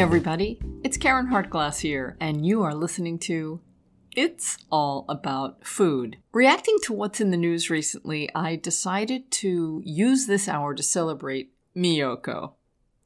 [0.00, 0.58] Everybody.
[0.82, 3.60] It's Caryn Hartglass here, and you are listening to
[4.16, 6.16] It's All About Food.
[6.32, 11.52] Reacting to what's in the news recently, I decided to use this hour to celebrate
[11.76, 12.52] Miyoko.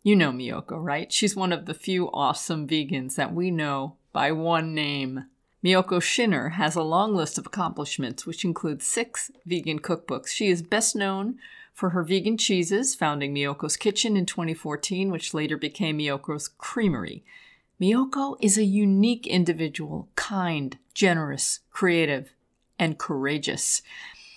[0.04, 1.12] You know Miyoko, right?
[1.12, 5.25] She's one of the few awesome vegans that we know by one name.
[5.64, 10.29] Miyoko Schinner has a long list of accomplishments, which includes six vegan cookbooks.
[10.29, 11.40] She is best known
[11.74, 17.24] for her vegan cheeses, founding Miyoko's Kitchen in 2014, which later became Miyoko's Creamery.
[17.80, 22.32] Miyoko is a unique individual, kind, generous, creative,
[22.78, 23.82] and courageous.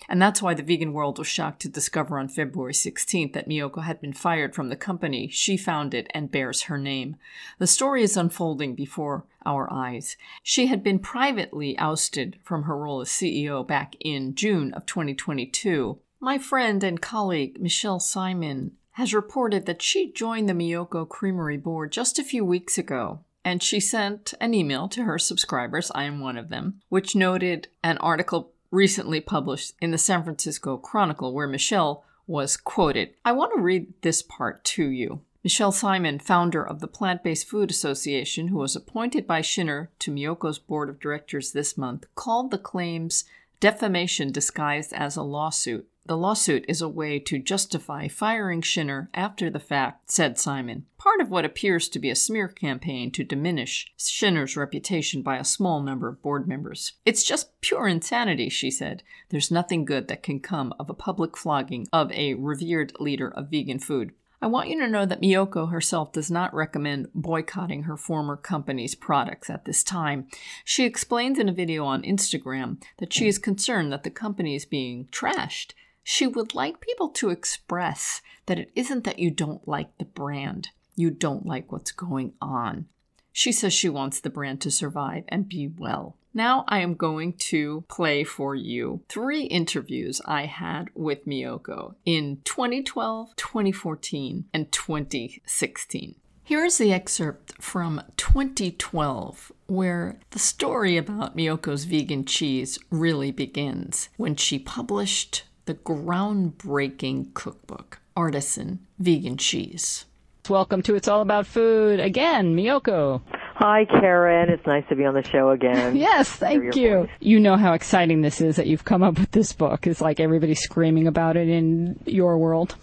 [0.10, 3.84] And that's why the vegan world was shocked to discover on February 16th that Miyoko
[3.84, 7.18] had been fired from the company she founded and bears her name.
[7.60, 10.18] The story is unfolding before our eyes.
[10.42, 16.00] She had been privately ousted from her role as CEO back in June of 2022
[16.20, 21.92] my friend and colleague Michele Simon has reported that she joined the Miyoko Creamery board
[21.92, 26.20] just a few weeks ago, and she sent an email to her subscribers, I am
[26.20, 31.48] one of them, which noted an article recently published in the San Francisco Chronicle where
[31.48, 33.12] Michele was quoted.
[33.24, 35.22] I want to read this part to you.
[35.44, 40.12] Michele Simon, founder of the Plant Based Food Association, who was appointed by Schinner to
[40.12, 43.24] Miyoko's board of directors this month, called the claims
[43.60, 45.88] defamation disguised as a lawsuit.
[46.08, 50.86] The lawsuit is a way to justify firing Schinner after the fact, said Simon.
[50.98, 55.44] Part of what appears to be a smear campaign to diminish Schinner's reputation by a
[55.44, 56.94] small number of board members.
[57.06, 59.04] It's just pure insanity, she said.
[59.32, 63.52] There's nothing good that can come of a public flogging of a revered leader of
[63.52, 64.14] vegan food.
[64.42, 68.96] I want you to know that Miyoko herself does not recommend boycotting her former company's
[68.96, 70.28] products at this time.
[70.64, 74.64] She explains in a video on Instagram that she is concerned that the company is
[74.64, 75.74] being trashed
[76.10, 80.70] she would like people to express that it isn't that you don't like the brand,
[80.96, 82.86] you don't like what's going on.
[83.34, 86.16] She says she wants the brand to survive and be well.
[86.34, 92.40] Now I am going to play for you three interviews I had with Miyoko in
[92.46, 96.16] 2012, 2014, and 2016.
[96.42, 104.08] Here is the excerpt from 2012, where the story about Miyoko's vegan cheese really begins
[104.16, 110.06] when she published the groundbreaking cookbook, Artisan Vegan Cheese.
[110.50, 113.22] Welcome to It's All About Food again, Miyoko.
[113.56, 114.50] Hi, Caryn.
[114.50, 115.94] It's nice to be on the show again.
[115.98, 117.00] yes, thank you.
[117.00, 117.10] Voice.
[117.20, 119.86] You know how exciting this is that you've come up with this book.
[119.86, 122.78] It's like everybody's screaming about it in your world.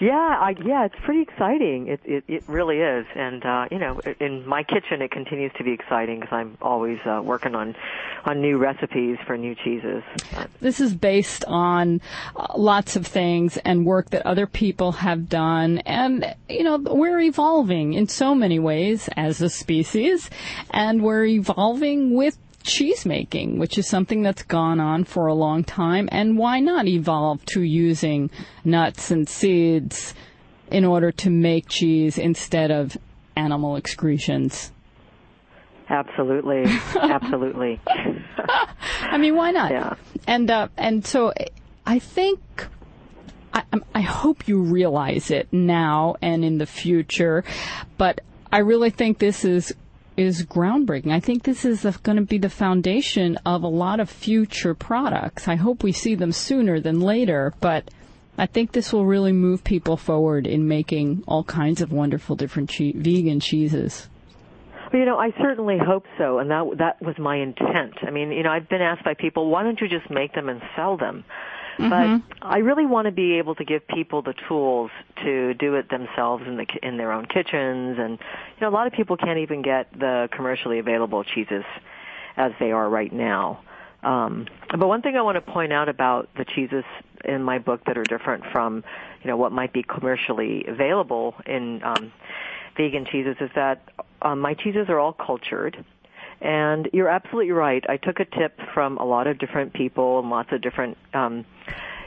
[0.00, 1.88] Yeah, I, yeah, it's pretty exciting.
[1.88, 5.64] It it, it really is, and uh, you know, in my kitchen, it continues to
[5.64, 7.74] be exciting because I'm always uh, working on
[8.24, 10.04] on new recipes for new cheeses.
[10.60, 12.00] This is based on
[12.36, 17.18] uh, lots of things and work that other people have done, and you know, we're
[17.20, 20.30] evolving in so many ways as a species,
[20.70, 22.38] and we're evolving with
[22.68, 26.08] cheese making, which is something that's gone on for a long time.
[26.12, 28.30] And why not evolve to using
[28.64, 30.14] nuts and seeds
[30.70, 32.96] in order to make cheese instead of
[33.36, 34.72] animal excretions?
[35.90, 36.64] Absolutely,
[37.00, 37.80] absolutely.
[39.00, 39.70] I mean, why not?
[39.70, 39.94] Yeah.
[40.26, 41.32] And uh, and so
[41.86, 42.40] I think
[43.54, 43.62] I,
[43.94, 47.42] I hope you realize it now and in the future,
[47.96, 48.20] but
[48.52, 49.74] I really think this is
[50.18, 51.12] is groundbreaking.
[51.12, 55.46] I think this is going to be the foundation of a lot of future products.
[55.46, 57.88] I hope we see them sooner than later, but
[58.36, 62.68] I think this will really move people forward in making all kinds of wonderful different
[62.68, 64.08] che- vegan cheeses.
[64.92, 67.94] Well, you know, I certainly hope so, and that that was my intent.
[68.02, 70.48] I mean, you know, I've been asked by people, why don't you just make them
[70.48, 71.24] and sell them?
[71.78, 72.16] Mm-hmm.
[72.38, 74.90] But I really want to be able to give people the tools
[75.22, 78.86] to do it themselves in the in their own kitchens, and you know, a lot
[78.86, 81.64] of people can't even get the commercially available cheeses
[82.36, 83.60] as they are right now.
[84.02, 86.84] Um, but one thing I want to point out about the cheeses
[87.24, 88.84] in my book that are different from,
[89.22, 92.12] you know, what might be commercially available in um,
[92.76, 93.82] vegan cheeses is that
[94.22, 95.84] um, my cheeses are all cultured.
[96.40, 97.84] And you're absolutely right.
[97.88, 101.44] I took a tip from a lot of different people and lots of different, um,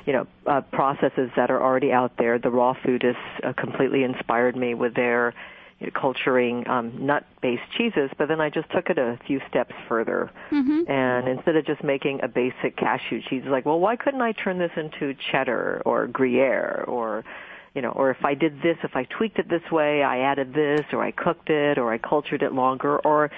[0.06, 2.40] you know, uh, processes that are already out there.
[2.40, 5.34] The raw foodists uh, completely inspired me with their
[5.80, 9.74] you know, culturing um, nut-based cheeses, but then I just took it a few steps
[9.90, 10.32] further.
[10.52, 10.90] Mm-hmm.
[10.90, 14.60] And instead of just making a basic cashew cheese, like, well, why couldn't I turn
[14.60, 17.26] this into cheddar or Gruyere or
[17.74, 20.54] you know, or if I did this, if I tweaked it this way, I added
[20.54, 23.32] this, or I cooked it, or I cultured it longer, or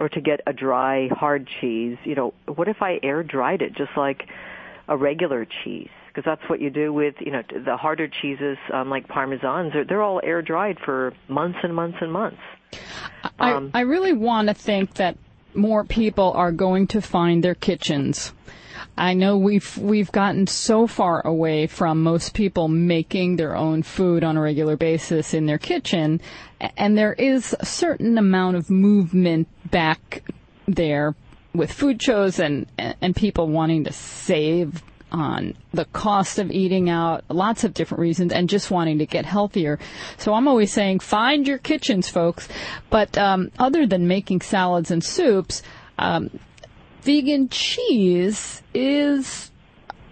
[0.00, 3.76] or to get a dry hard cheese, you know, what if I air dried it
[3.76, 4.22] just like
[4.88, 8.90] a regular cheese because that's what you do with you know the harder cheeses um,
[8.90, 9.72] like parmesans.
[9.72, 12.40] They're, they're all air dried for months and months and months.
[13.38, 15.16] Um, I, I really want to think that
[15.54, 18.32] more people are going to find their kitchens.
[19.00, 24.22] I know we've we've gotten so far away from most people making their own food
[24.22, 26.20] on a regular basis in their kitchen,
[26.76, 30.22] and there is a certain amount of movement back
[30.68, 31.14] there
[31.54, 37.24] with food shows and and people wanting to save on the cost of eating out,
[37.30, 39.78] lots of different reasons, and just wanting to get healthier.
[40.18, 42.48] So I'm always saying, find your kitchens, folks.
[42.90, 45.62] But um, other than making salads and soups,
[45.98, 46.30] um,
[47.02, 49.50] vegan cheese is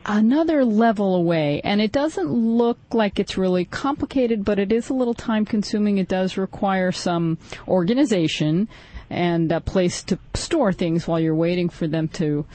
[0.07, 4.95] another level away and it doesn't look like it's really complicated but it is a
[4.95, 7.37] little time consuming it does require some
[7.67, 8.67] organization
[9.11, 12.47] and a place to store things while you're waiting for them to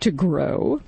[0.00, 0.80] to grow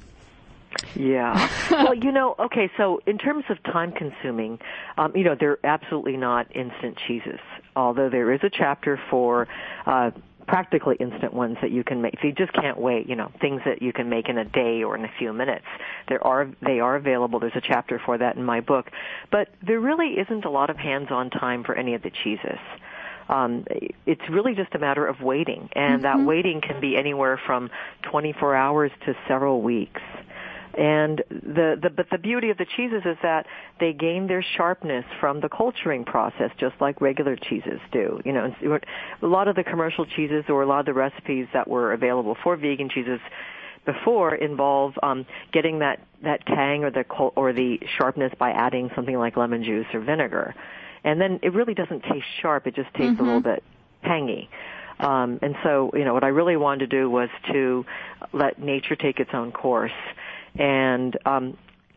[0.94, 1.48] yeah.
[1.70, 4.58] well, you know, okay, so in terms of time consuming,
[4.98, 7.40] um, you know, they're absolutely not instant cheeses,
[7.74, 9.48] although there is a chapter for
[9.86, 10.10] uh,
[10.50, 12.12] practically instant ones that you can make.
[12.12, 14.82] If you just can't wait, you know, things that you can make in a day
[14.82, 15.64] or in a few minutes.
[16.08, 17.38] There are they are available.
[17.38, 18.90] There's a chapter for that in my book.
[19.30, 22.58] But there really isn't a lot of hands-on time for any of the cheeses.
[23.28, 23.64] Um,
[24.06, 26.20] it's really just a matter of waiting, and mm-hmm.
[26.20, 27.70] that waiting can be anywhere from
[28.10, 30.02] 24 hours to several weeks.
[30.76, 33.46] And the, the but the beauty of the cheeses is that
[33.80, 38.20] they gain their sharpness from the culturing process, just like regular cheeses do.
[38.24, 38.54] You know,
[39.22, 42.36] a lot of the commercial cheeses or a lot of the recipes that were available
[42.42, 43.20] for vegan cheeses
[43.84, 47.04] before involve um, getting that that tang or the
[47.36, 50.54] or the sharpness by adding something like lemon juice or vinegar,
[51.02, 52.66] and then it really doesn't taste sharp.
[52.66, 53.22] It just tastes mm-hmm.
[53.22, 53.54] a little mm-hmm.
[53.54, 53.64] bit
[54.04, 54.48] tangy.
[55.00, 57.86] Um, and so, you know, what I really wanted to do was to
[58.34, 59.92] let nature take its own course
[60.58, 61.56] and um,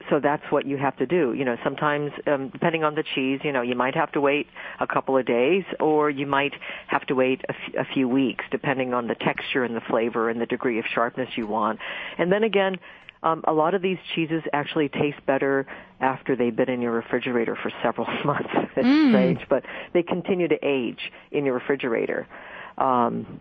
[0.10, 1.34] so that's what you have to do.
[1.34, 4.48] You know, sometimes um, depending on the cheese, you know, you might have to wait
[4.80, 6.54] a couple of days, or you might
[6.88, 10.30] have to wait a, f- a few weeks, depending on the texture and the flavor
[10.30, 11.80] and the degree of sharpness you want.
[12.18, 12.80] And then again,
[13.24, 15.66] um, a lot of these cheeses actually taste better
[16.02, 18.50] after they've been in your refrigerator for several months.
[18.76, 19.10] it's mm.
[19.12, 19.64] strange, but
[19.94, 22.28] they continue to age in your refrigerator.
[22.78, 23.40] Um,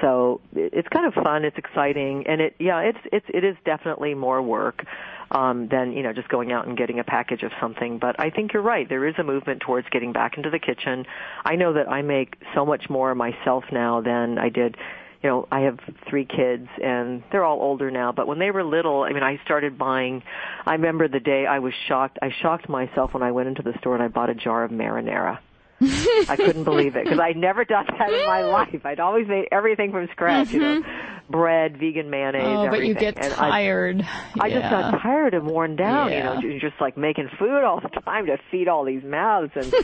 [0.00, 4.14] so it's kind of fun it's exciting and it yeah it's it's it is definitely
[4.14, 4.84] more work
[5.30, 7.98] um than you know just going out and getting a package of something.
[7.98, 11.06] But i think you're right there is a movement towards getting back into the kitchen.
[11.44, 14.76] I know that i make so much more myself now than i did
[15.22, 18.62] you know i have three kids and they're all older now but when they were
[18.62, 20.22] little i mean i started buying
[20.66, 23.72] i remember the day i was shocked i shocked myself when i went into the
[23.78, 25.38] store and i bought a jar of marinara
[25.80, 28.84] I couldn't believe it because I'd never done that in my life.
[28.84, 30.54] I'd always made everything from scratch, mm-hmm.
[30.54, 31.32] you know, mm-hmm.
[31.32, 32.94] bread, vegan mayonnaise, oh, everything.
[32.94, 34.02] but you get and tired.
[34.02, 36.38] I, I just got tired and worn down, yeah.
[36.40, 39.74] you know, just like making food all the time to feed all these mouths, and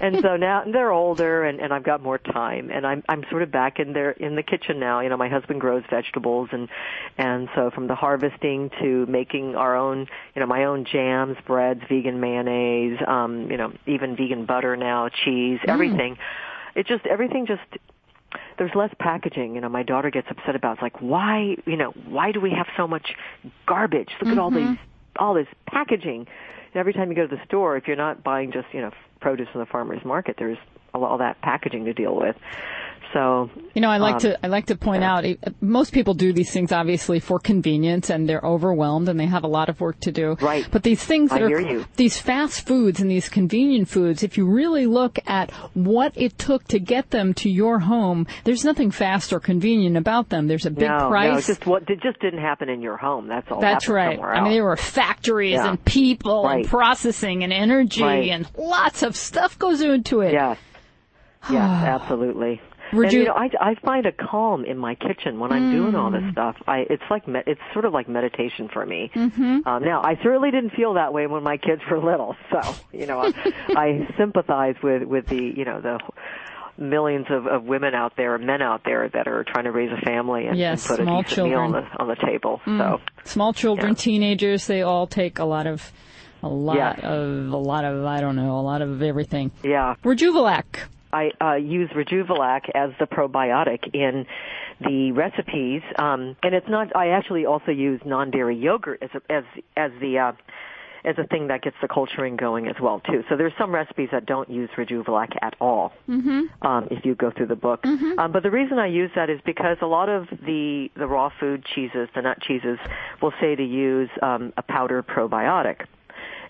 [0.00, 3.42] and so now they're older and and I've got more time, and I'm I'm sort
[3.42, 5.00] of back in there in the kitchen now.
[5.00, 6.68] You know, my husband grows vegetables, and
[7.18, 11.82] and so from the harvesting to making our own, you know, my own jams, breads,
[11.88, 15.68] vegan mayonnaise, um, you know, even vegan butter now, cheese mm.
[15.68, 16.18] everything.
[16.74, 17.62] It just everything just
[18.58, 19.54] there's less packaging.
[19.54, 20.74] You know, my daughter gets upset about.
[20.74, 23.14] It's like why you know why do we have so much
[23.66, 24.10] garbage?
[24.20, 24.32] Look mm-hmm.
[24.32, 24.70] at all mm-hmm.
[24.70, 24.78] these
[25.16, 26.26] all this packaging.
[26.72, 28.90] And every time you go to the store, if you're not buying just you know
[29.20, 30.58] produce from the farmers market, there's
[30.92, 32.36] all that packaging to deal with.
[33.12, 35.14] So you know, I like um, to I like to point yeah.
[35.14, 35.24] out
[35.60, 39.48] most people do these things obviously for convenience, and they're overwhelmed and they have a
[39.48, 40.36] lot of work to do.
[40.40, 40.66] Right.
[40.70, 44.46] But these things that I are these fast foods and these convenient foods, if you
[44.46, 49.32] really look at what it took to get them to your home, there's nothing fast
[49.32, 50.46] or convenient about them.
[50.46, 51.48] There's a big no, price.
[51.48, 53.28] No, just what it just didn't happen in your home.
[53.28, 53.60] That's all.
[53.60, 54.18] That's right.
[54.20, 55.70] I mean, there were factories yeah.
[55.70, 56.60] and people right.
[56.60, 58.30] and processing and energy right.
[58.30, 60.32] and lots of stuff goes into it.
[60.32, 60.58] Yes.
[61.50, 62.60] Yes, absolutely.
[62.92, 65.72] And, you, know, I, I find a calm in my kitchen when I'm mm.
[65.72, 66.32] doing all this mm.
[66.32, 66.56] stuff.
[66.66, 69.10] I it's like me, it's sort of like meditation for me.
[69.14, 69.66] Mm-hmm.
[69.66, 73.06] Um, now, I certainly didn't feel that way when my kids were little, so you
[73.06, 73.32] know, I,
[73.76, 75.98] I sympathize with with the you know the
[76.76, 79.90] millions of, of women out there, and men out there that are trying to raise
[79.92, 81.50] a family and, yes, and put small a decent children.
[81.52, 82.60] meal on the on the table.
[82.64, 82.78] Mm.
[82.78, 83.94] So small children, yeah.
[83.94, 85.92] teenagers, they all take a lot of
[86.42, 87.00] a lot yes.
[87.02, 89.50] of a lot of I don't know, a lot of everything.
[89.62, 89.94] Yeah.
[90.04, 90.88] Rejuvelac.
[91.14, 94.26] I uh, use Rejuvelac as the probiotic in
[94.80, 96.94] the recipes, um, and it's not.
[96.96, 99.44] I actually also use non-dairy yogurt as a, as
[99.76, 100.32] as the uh,
[101.04, 103.22] as a thing that gets the culturing going as well too.
[103.28, 105.92] So there's some recipes that don't use Rejuvelac at all.
[106.08, 106.66] Mm-hmm.
[106.66, 108.18] Um, if you go through the book, mm-hmm.
[108.18, 111.30] um, but the reason I use that is because a lot of the the raw
[111.38, 112.78] food cheeses, the nut cheeses,
[113.22, 115.86] will say to use um, a powder probiotic.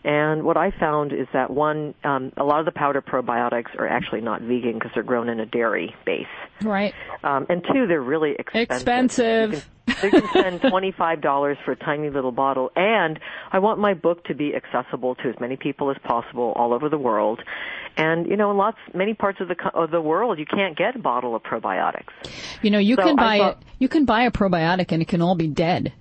[0.04, 3.88] And what I found is that one, um, a lot of the powder probiotics are
[3.88, 6.26] actually not vegan because they're grown in a dairy base.
[6.62, 6.92] Right.
[7.22, 8.70] Um, and two, they're really expensive.
[8.70, 9.70] Expensive.
[9.88, 12.70] You can, you can spend $25 for a tiny little bottle.
[12.76, 13.18] And
[13.50, 16.90] I want my book to be accessible to as many people as possible all over
[16.90, 17.40] the world.
[17.96, 20.96] And you know, in lots, many parts of the of the world, you can't get
[20.96, 22.10] a bottle of probiotics.
[22.60, 25.22] You know, you so can buy thought, you can buy a probiotic and it can
[25.22, 25.92] all be dead.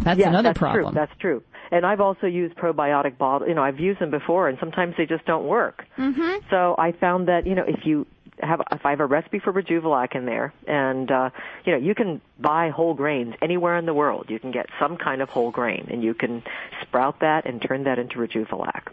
[0.00, 0.94] That's yes, another that's problem.
[0.94, 1.00] True.
[1.00, 1.42] That's true.
[1.72, 3.48] And I've also used probiotic bottles.
[3.48, 5.84] You know, I've used them before, and sometimes they just don't work.
[5.98, 6.46] Mm-hmm.
[6.50, 8.06] So I found that you know, if you
[8.40, 11.30] have if I have a recipe for Rejuvelac in there, and uh,
[11.64, 14.26] you know, you can buy whole grains anywhere in the world.
[14.28, 16.42] You can get some kind of whole grain, and you can
[16.82, 18.92] sprout that and turn that into Rejuvelac.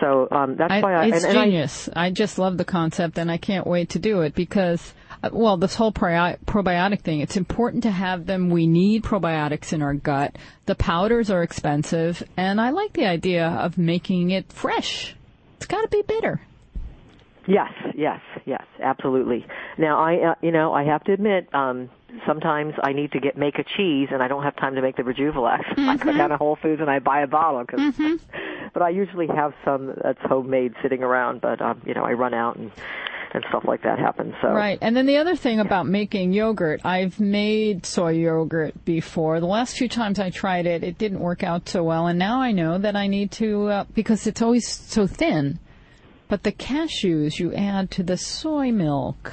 [0.00, 1.88] So um, that's I, why I, it's and, and genius.
[1.94, 4.94] I, I just love the concept, and I can't wait to do it because
[5.32, 8.50] well, this whole probiotic thing, it's important to have them.
[8.50, 10.36] We need probiotics in our gut.
[10.66, 15.14] The powders are expensive, and I like the idea of making it fresh.
[15.56, 16.40] It's got to be bitter.
[17.46, 19.46] Yes, yes, yes, absolutely.
[19.76, 21.90] Now, I, uh, you know, I have to admit, um,
[22.26, 24.96] sometimes I need to get make a cheese, and I don't have time to make
[24.96, 25.60] the Rejuvelac.
[25.80, 25.88] Mm-hmm.
[25.88, 27.64] I go down to Whole Foods and I buy a bottle.
[27.64, 28.16] Cause, mm-hmm.
[28.72, 31.40] But I usually have some that's homemade sitting around.
[31.40, 32.70] But um, you know, I run out and
[33.34, 34.34] and stuff like that happens.
[34.42, 39.40] So right, and then the other thing about making yogurt, I've made soy yogurt before.
[39.40, 42.40] The last few times I tried it, it didn't work out so well, and now
[42.40, 45.58] I know that I need to uh, because it's always so thin.
[46.28, 49.32] But the cashews you add to the soy milk.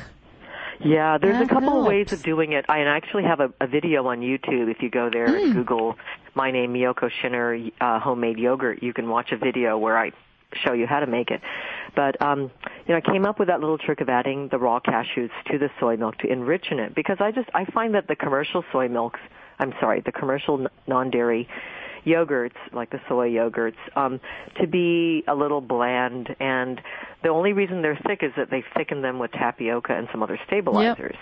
[0.84, 1.86] Yeah, there's that a couple helps.
[1.86, 2.66] of ways of doing it.
[2.70, 4.70] I actually have a, a video on YouTube.
[4.70, 5.44] If you go there Mm.
[5.44, 5.96] and Google
[6.36, 10.12] my name, Miyoko Schinner, uh, homemade yogurt, you can watch a video where I
[10.54, 11.42] show you how to make it.
[11.96, 12.51] But um,
[12.88, 15.58] you know, I came up with that little trick of adding the raw cashews to
[15.58, 18.63] the soy milk to enrich in it because I just I find that the commercial
[18.72, 19.20] soy milks,
[19.60, 21.48] I'm sorry, the commercial non-dairy
[22.06, 24.20] yogurts like the soy yogurts um,
[24.60, 26.80] to be a little bland and
[27.24, 30.39] the only reason they're thick is that they thicken them with tapioca and some other
[30.48, 31.16] stabilizers.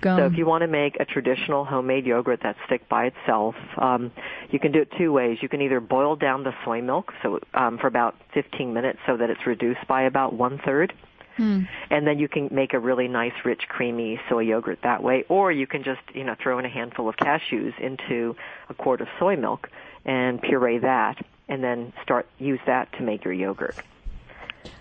[0.00, 0.18] Gum.
[0.18, 4.12] So if you want to make a traditional homemade yogurt that's thick by itself, um,
[4.50, 5.38] you can do it two ways.
[5.40, 9.16] You can either boil down the soy milk so um, for about 15 minutes so
[9.16, 10.92] that it's reduced by about one third.
[11.36, 11.64] Hmm.
[11.90, 15.24] And then you can make a really nice, rich, creamy soy yogurt that way.
[15.28, 18.36] Or you can just, you know, throw in a handful of cashews into
[18.70, 19.68] a quart of soy milk
[20.06, 23.76] and puree that, and then start use that to make your yogurt.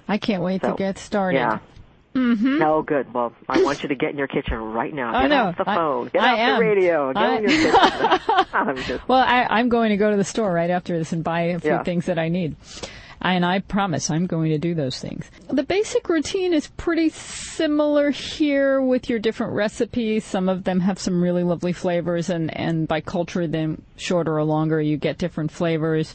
[0.07, 1.37] I can't wait So, to get started.
[1.37, 1.59] Yeah.
[2.15, 2.59] Mm-hmm.
[2.59, 3.13] No, good.
[3.13, 5.13] Well, I want you to get in your kitchen right now.
[5.15, 5.43] I Get know.
[5.47, 6.07] off the I- phone.
[6.13, 6.59] Get I off am.
[6.59, 7.13] the radio.
[7.13, 8.45] Get I- in your kitchen.
[8.53, 11.23] I'm just Well, I, I'm going to go to the store right after this and
[11.23, 11.83] buy a few Yeah.
[11.83, 12.55] things that I need.
[13.21, 15.29] And I promise I'm going to do those things.
[15.49, 20.23] The basic routine is pretty similar here with your different recipes.
[20.25, 24.43] Some of them have some really lovely flavors and, and by culture them shorter or
[24.43, 26.13] longer you get different flavors.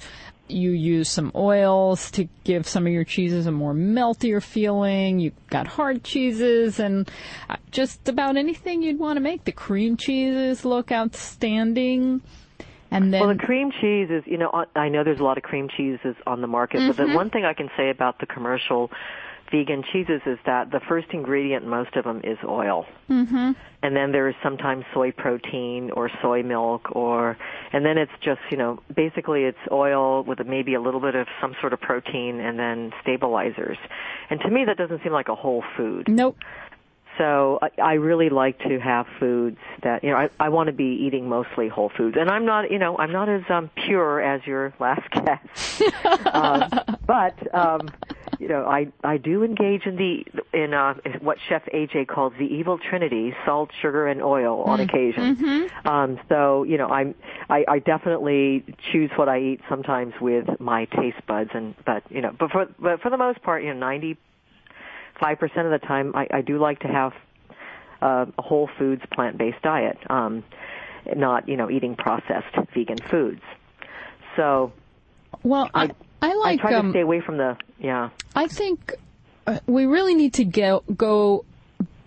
[0.51, 5.19] You use some oils to give some of your cheeses a more meltier feeling.
[5.21, 7.11] You've got hard cheeses and
[7.49, 9.45] uh, just about anything you'd want to make.
[9.45, 12.23] The cream cheeses look outstanding.
[12.91, 15.45] And then Well, the cream cheese is, you know, I know there's a lot of
[15.45, 17.11] cream cheeses on the market, but Mm-hmm.
[17.13, 18.91] the one thing I can say about the commercial
[19.51, 22.87] vegan cheeses is that the first ingredient in most of them is oil.
[23.09, 23.53] Mm-hmm.
[23.83, 27.37] And then there is sometimes soy protein or soy milk or,
[27.73, 31.27] and then it's just, you know, basically it's oil with maybe a little bit of
[31.41, 33.79] some sort of protein and then stabilizers.
[34.29, 36.09] And to me that doesn't seem like a whole food.
[36.09, 36.37] Nope.
[37.21, 40.73] So I, I really like to have foods that you know I, I want to
[40.73, 44.23] be eating mostly whole foods, and I'm not you know I'm not as um, pure
[44.23, 45.83] as your last guest,
[46.33, 46.65] um,
[47.07, 47.91] but um,
[48.39, 50.25] you know I I do engage in the
[50.55, 55.69] in uh, what Chef AJ calls the evil trinity: salt, sugar, and oil on occasion.
[55.85, 57.15] Um, so you know I'm
[57.51, 62.23] I, I definitely choose what I eat sometimes with my taste buds, and but you
[62.23, 64.17] know but for but for the most part you know ninety
[65.21, 67.13] five percent of the time I, I do like to have
[68.03, 70.43] uh, a whole foods plant based diet, um,
[71.15, 73.43] not you know eating processed vegan foods.
[74.37, 74.73] So
[75.43, 75.91] Well, I,
[76.23, 76.61] I I like.
[76.61, 78.11] try um, to stay away from the yeah.
[78.35, 78.95] I think
[79.47, 81.45] uh, we really need to go go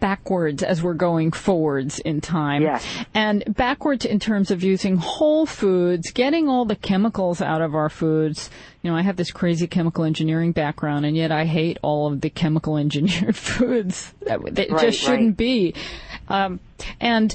[0.04, 2.62] backwards as we're going forwards in time.
[2.62, 2.86] Yes.
[3.14, 7.88] And backwards in terms of using whole foods, getting all the chemicals out of our
[7.88, 8.50] foods.
[8.82, 12.20] You know, I have this crazy chemical engineering background and yet I hate all of
[12.20, 15.38] the chemical engineered foods that, that Right, just shouldn't right.
[15.38, 15.74] be.
[16.28, 16.60] Um,
[17.00, 17.34] and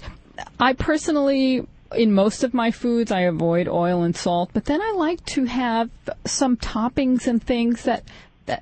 [0.60, 4.90] I personally in most of my foods, I avoid oil and salt, but then I
[4.90, 5.88] like to have
[6.26, 8.04] some toppings and things that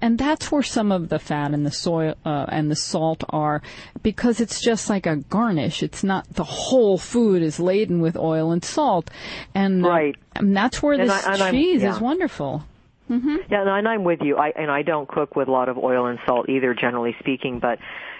[0.00, 3.62] and that's where some of the fat and the soy uh, and the salt are
[4.02, 8.52] because it's just like a garnish it's not the whole food is laden with oil
[8.52, 9.10] and salt
[9.54, 10.16] and, uh, right.
[10.34, 11.94] And that's where and this I, cheese yeah.
[11.94, 12.64] is wonderful
[13.10, 13.36] Mm-hmm.
[13.50, 14.36] Yeah, and I'm with you.
[14.36, 17.60] I and I don't cook with a lot of oil and salt either, generally speaking.
[17.60, 17.78] But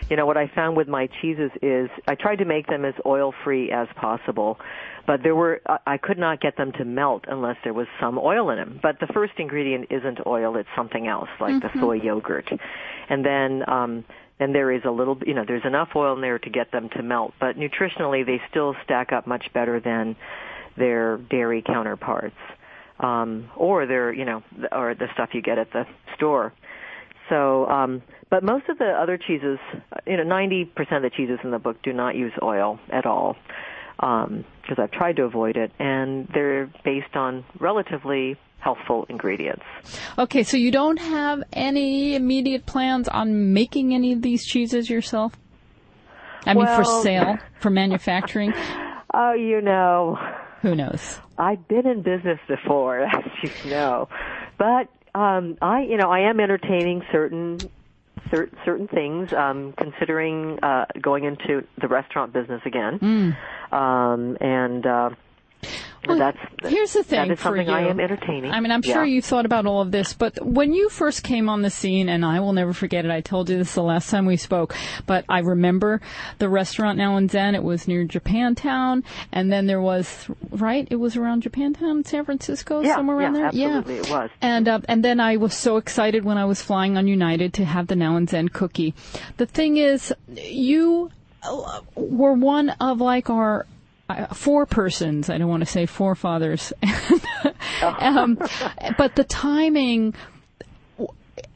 [0.09, 2.95] you know what I found with my cheeses is I tried to make them as
[3.05, 4.61] oil free as possible,
[5.07, 8.51] but there were I could not get them to melt unless there was some oil
[8.51, 8.81] in them.
[8.83, 11.79] But the first ingredient isn't oil; it's something else, like mm-hmm.
[11.79, 12.49] the soy yogurt,
[13.09, 13.69] and then.
[13.69, 14.05] um
[14.39, 16.91] then there is a little, you know, there's enough oil in there to get them
[16.91, 20.15] to melt, but nutritionally they still stack up much better than
[20.77, 22.37] their dairy counterparts
[23.01, 26.53] um, or they're you know or the stuff you get at the store.
[27.29, 29.59] So, um, but most of the other cheeses,
[30.07, 33.35] you know, 90% of the cheeses in the book do not use oil at all
[33.97, 39.65] because um, I've tried to avoid it, and they're based on relatively healthful ingredients.
[40.19, 45.35] Okay, so you don't have any immediate plans on making any of these cheeses yourself?
[46.47, 48.53] I well, mean, for sale, for manufacturing?
[49.15, 50.19] Oh, you know.
[50.63, 51.21] Who knows?
[51.39, 54.09] I've been in business before, as you know,
[54.59, 57.59] but um, I, you know, I am entertaining certain
[58.31, 59.33] cer- certain things.
[59.33, 63.73] Um, considering uh, going into the restaurant business again, mm.
[63.73, 65.11] um, and uh,
[66.07, 67.77] well, that's here's the thing that is something for you.
[67.77, 68.51] I am entertaining.
[68.51, 69.15] I mean, I'm sure yeah.
[69.15, 72.25] you thought about all of this, but when you first came on the scene, and
[72.25, 73.11] I will never forget it.
[73.11, 74.75] I told you this the last time we spoke,
[75.07, 76.01] but I remember
[76.39, 77.55] the restaurant now and then.
[77.55, 80.87] It was near Japantown, and then there was right.
[80.91, 83.79] It was around Japantown, San Francisco, yeah, somewhere around yeah, there.
[83.79, 84.31] Absolutely, yeah, it was.
[84.41, 87.65] And uh, and then I was so excited when I was flying on United to
[87.65, 88.95] have the Now and Zen cookie.
[89.37, 91.11] The thing is, you
[91.43, 93.67] uh, were one of like our
[94.09, 95.31] uh, four persons.
[95.31, 96.73] I don't want to say forefathers,
[97.83, 98.39] um,
[98.99, 100.15] but the timing.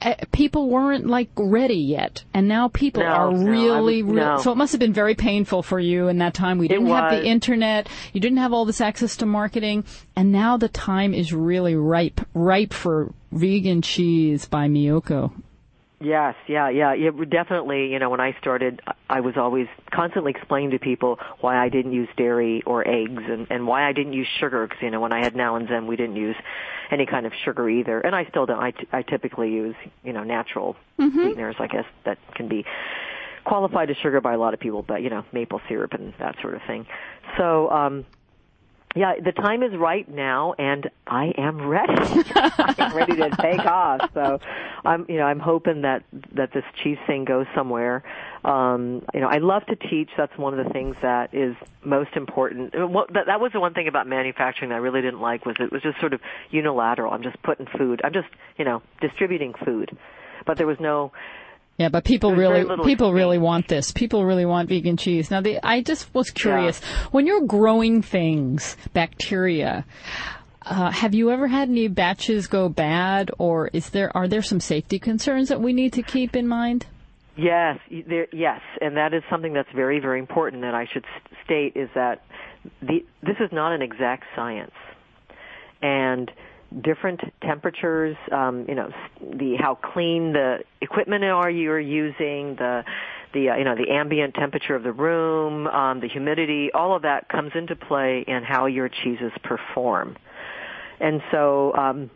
[0.02, 4.02] Uh, people weren't like ready yet, and now people no, are really.
[4.02, 4.38] Re- no.
[4.38, 6.59] So it must have been very painful for you in that time.
[6.59, 7.89] We didn't have the internet.
[8.13, 9.84] You didn't have all this access to marketing,
[10.17, 15.32] and now the time is really ripe, ripe for vegan cheese by Miyoko.
[16.02, 17.10] Yes, yeah, yeah, yeah.
[17.10, 21.69] Definitely, you know, when I started, I was always constantly explaining to people why I
[21.69, 24.67] didn't use dairy or eggs and, and why I didn't use sugar.
[24.67, 26.36] Because you know, when I had Now and Zen, we didn't use
[26.91, 28.58] any kind of sugar either, and I still don't.
[28.58, 31.19] I, t- I typically use, you know, natural mm-hmm.
[31.19, 32.65] sweeteners, I guess that can be
[33.45, 36.36] qualified as sugar by a lot of people, but you know, maple syrup and that
[36.41, 36.86] sort of thing.
[37.36, 38.06] So, um,
[38.97, 41.95] yeah, the time is right now, and I am ready.
[42.35, 44.11] I'm ready to take off.
[44.15, 44.41] So,
[44.85, 46.03] I'm, you know, I'm hoping that
[46.35, 48.03] that this cheese thing goes somewhere.
[48.45, 50.11] Um, you know, I love to teach.
[50.17, 52.75] That's one of the things that is most important.
[52.91, 55.55] What, that, that was the one thing about manufacturing that I really didn't like was
[55.61, 57.13] it was just sort of unilateral.
[57.13, 58.00] I'm just putting food.
[58.03, 59.97] I'm just, you know, distributing food,
[60.47, 61.13] but there was no
[61.80, 63.90] yeah, but people really people really want this.
[63.90, 65.30] People really want vegan cheese.
[65.30, 67.08] Now, the, I just was curious yeah.
[67.10, 69.86] when you're growing things, bacteria.
[70.60, 74.60] Uh, have you ever had any batches go bad, or is there are there some
[74.60, 76.84] safety concerns that we need to keep in mind?
[77.34, 80.60] Yes, there, yes, and that is something that's very very important.
[80.60, 81.06] That I should
[81.47, 82.23] state is that
[82.82, 84.75] the, this is not an exact science,
[85.80, 86.30] and
[86.83, 92.85] different temperatures, um, you know, the how clean the equipment are you're using, the
[93.33, 97.02] the uh, you know the ambient temperature of the room, um, the humidity, all of
[97.02, 100.17] that comes into play in how your cheeses perform.
[101.00, 102.11] And so, um,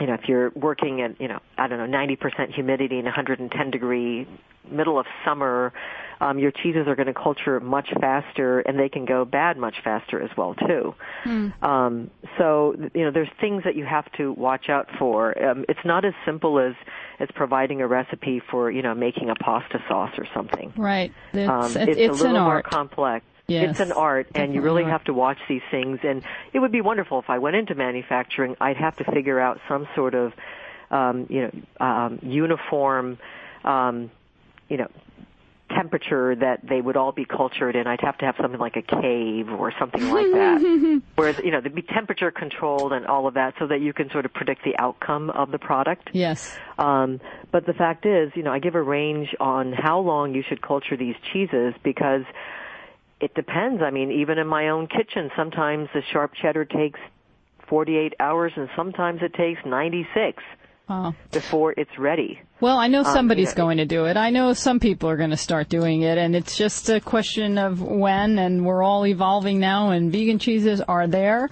[0.00, 3.70] you know, if you're working at you know I don't know 90% humidity and 110
[3.70, 4.26] degree
[4.70, 5.72] middle of summer,
[6.20, 9.76] um, your cheeses are going to culture much faster, and they can go bad much
[9.82, 10.94] faster as well too.
[11.24, 11.62] Mm.
[11.62, 15.36] Um, so you know, there's things that you have to watch out for.
[15.42, 16.74] Um, it's not as simple as
[17.18, 20.72] as providing a recipe for you know making a pasta sauce or something.
[20.76, 21.12] Right.
[21.32, 22.64] It's, um, it's, it's, it's a little an more art.
[22.64, 23.24] complex.
[23.50, 26.00] Yes, it's an art, and you really have to watch these things.
[26.02, 28.56] And it would be wonderful if I went into manufacturing.
[28.60, 30.32] I'd have to figure out some sort of,
[30.90, 33.18] um, you know, um, uniform,
[33.64, 34.10] um,
[34.68, 34.88] you know,
[35.70, 37.86] temperature that they would all be cultured in.
[37.86, 41.60] I'd have to have something like a cave or something like that, where you know
[41.60, 44.64] they'd be temperature controlled and all of that, so that you can sort of predict
[44.64, 46.10] the outcome of the product.
[46.12, 46.56] Yes.
[46.78, 50.42] Um, but the fact is, you know, I give a range on how long you
[50.48, 52.24] should culture these cheeses because
[53.20, 53.82] it depends.
[53.82, 56.98] I mean, even in my own kitchen, sometimes the sharp cheddar takes
[57.68, 60.42] 48 hours and sometimes it takes 96.
[60.88, 61.14] Wow.
[61.30, 62.40] before it's ready.
[62.60, 64.16] Well, I know Um, somebody's you know, going to do it.
[64.16, 67.58] I know some people are going to start doing it, and it's just a question
[67.58, 71.48] of when, and we're all evolving now, and vegan cheeses are there.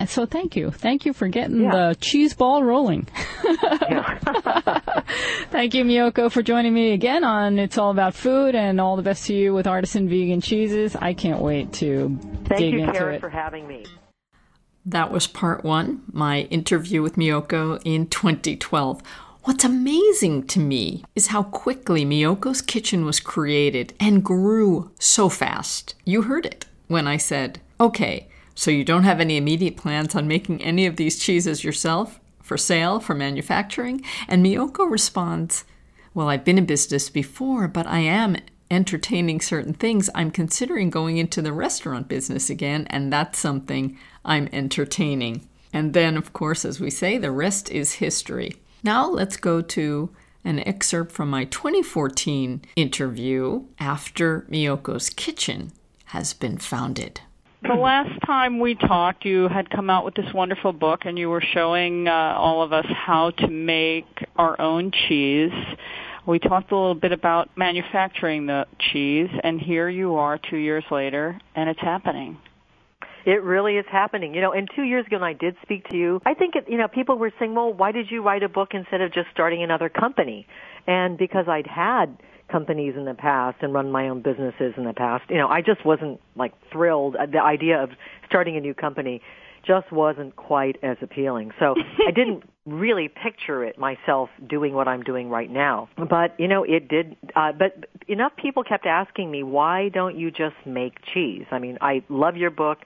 [0.00, 0.70] And so thank you.
[0.70, 1.88] Thank you for getting Yeah.
[1.90, 3.06] the cheese ball rolling.
[5.50, 9.02] Thank you, Miyoko, for joining me again on It's All About Food, and all the
[9.02, 10.96] best to you with Artisan Vegan Cheeses.
[10.96, 13.20] I can't wait to Thank dig you, into Caryn, it.
[13.20, 13.84] for having me.
[14.86, 19.02] That was part one, my interview with Miyoko in 2012.
[19.44, 25.94] What's amazing to me is how quickly Miyoko's kitchen was created and grew so fast.
[26.04, 28.28] You heard it when I said, okay,
[28.60, 32.58] so you don't have any immediate plans on making any of these cheeses yourself for
[32.58, 34.04] sale, for manufacturing?
[34.28, 35.64] And Miyoko responds,
[36.12, 38.36] well, I've been in business before, but I am
[38.70, 40.10] entertaining certain things.
[40.14, 43.96] I'm considering going into the restaurant business again, and that's something
[44.26, 45.48] I'm entertaining.
[45.72, 48.56] And then, of course, as we say, the rest is history.
[48.82, 50.10] Now let's go to
[50.44, 55.72] an excerpt from my 2014 interview after Miyoko's Kitchen
[56.04, 57.22] has been founded.
[57.62, 61.28] The last time we talked, you had come out with this wonderful book, and you
[61.28, 65.52] were showing uh, all of us how to make our own cheese.
[66.26, 70.84] We talked a little bit about manufacturing the cheese, and here you are two years
[70.90, 72.38] later, and it's happening.
[73.26, 74.34] It really is happening.
[74.34, 76.64] You know, and two years ago when I did speak to you, I think, it,
[76.66, 79.28] you know, people were saying, well, why did you write a book instead of just
[79.34, 80.46] starting another company?
[80.86, 82.16] And because I'd had
[82.50, 85.60] companies in the past and run my own businesses in the past, you know, I
[85.62, 87.14] just wasn't like thrilled.
[87.14, 87.90] The idea of
[88.26, 89.22] starting a new company
[89.66, 91.52] just wasn't quite as appealing.
[91.58, 91.74] So
[92.08, 95.88] I didn't really picture it myself doing what I'm doing right now.
[95.96, 100.30] But, you know, it did, uh, but enough people kept asking me, why don't you
[100.30, 101.44] just make cheese?
[101.50, 102.78] I mean, I love your book,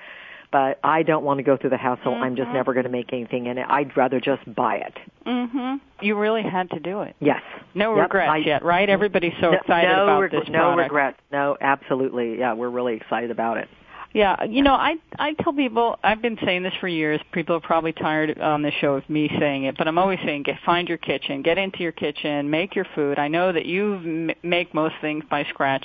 [0.55, 2.15] but I don't want to go through the hassle.
[2.15, 3.67] I'm just never going to make anything in it.
[3.69, 4.95] I'd rather just buy it.
[5.27, 5.79] Mm-hmm.
[6.01, 7.17] You really had to do it.
[7.19, 7.43] Yes.
[7.75, 8.89] No Yep, regrets I- yet, right?
[8.89, 11.19] Everybody's so no, excited no about reg- this No regrets.
[11.33, 12.39] No, absolutely.
[12.39, 13.69] Yeah, we're really excited about it.
[14.13, 17.21] Yeah, you know, I I tell people I've been saying this for years.
[17.33, 20.45] People are probably tired on the show of me saying it, but I'm always saying,
[20.45, 23.19] get find your kitchen, get into your kitchen, make your food.
[23.19, 25.85] I know that you m- make most things by scratch,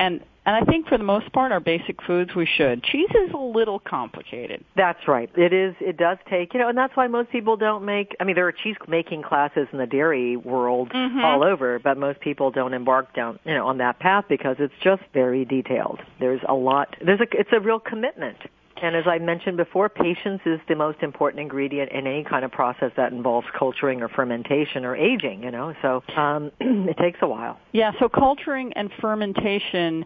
[0.00, 2.82] and and I think for the most part, our basic foods we should.
[2.82, 4.64] Cheese is a little complicated.
[4.76, 5.28] That's right.
[5.36, 5.74] It is.
[5.78, 8.16] It does take, you know, and that's why most people don't make.
[8.18, 11.22] I mean, there are cheese making classes in the dairy world Mhm.
[11.22, 14.72] all over, but most people don't embark down, you know, on that path because it's
[14.80, 16.00] just very detailed.
[16.18, 16.96] There's a lot.
[16.98, 17.26] There's a.
[17.38, 18.38] It's a real commitment.
[18.80, 22.52] And as I mentioned before, patience is the most important ingredient in any kind of
[22.52, 25.42] process that involves culturing or fermentation or aging.
[25.42, 27.58] You know, so um, it takes a while.
[27.72, 30.04] Yeah, so culturing and fermentation,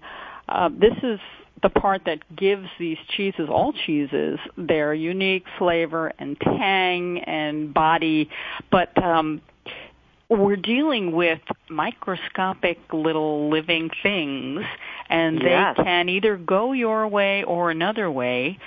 [0.52, 1.18] uh, this is
[1.62, 8.28] the part that gives these cheeses, all cheeses, their unique flavor and tang and body.
[8.70, 9.40] But um,
[10.28, 14.62] we're dealing with microscopic little living things,
[15.08, 15.76] and Yes.
[15.76, 18.58] they can either go your way or another way.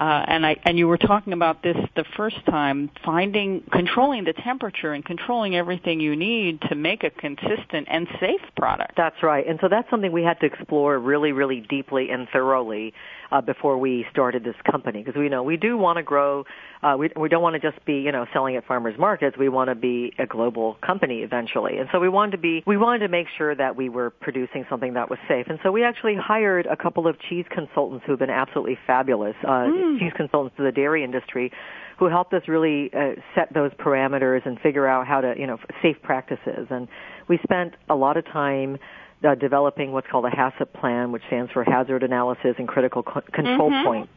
[0.00, 4.32] Uh, and I and you were talking about this the first time, finding controlling the
[4.32, 8.92] temperature and controlling everything you need to make a consistent and safe product.
[8.96, 9.44] That's right.
[9.46, 12.94] And so that's something we had to explore really, really deeply and thoroughly
[13.30, 16.44] uh, before we started this company because we know we do want to grow.
[16.82, 19.36] Uh, we we don't want to just be you know selling at farmers markets.
[19.38, 21.78] We want to be a global company eventually.
[21.78, 24.64] And so we wanted to be we wanted to make sure that we were producing
[24.70, 25.46] something that was safe.
[25.48, 29.34] And so we actually hired a couple of cheese consultants who have been absolutely fabulous.
[29.46, 29.66] Uh,
[29.98, 31.52] Cheese consultants to the dairy industry
[31.98, 35.58] who helped us really uh, set those parameters and figure out how to, you know,
[35.82, 36.68] safe practices.
[36.70, 36.86] And
[37.28, 38.78] we spent a lot of time
[39.26, 43.22] uh, developing what's called a HACCP plan, which stands for Hazard Analysis and Critical Co-
[43.32, 44.10] Control Point.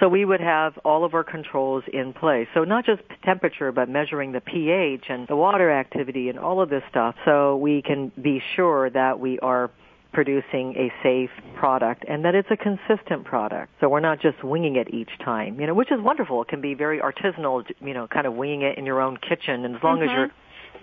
[0.00, 2.46] So we would have all of our controls in place.
[2.54, 6.70] So not just temperature, but measuring the pH and the water activity and all of
[6.70, 9.70] this stuff so we can be sure that we are
[10.12, 13.72] producing a safe product and that it's a consistent product.
[13.80, 16.42] So we're not just winging it each time, you know, which is wonderful.
[16.42, 19.64] It can be very artisanal, you know, kind of winging it in your own kitchen.
[19.64, 20.30] And as long as you're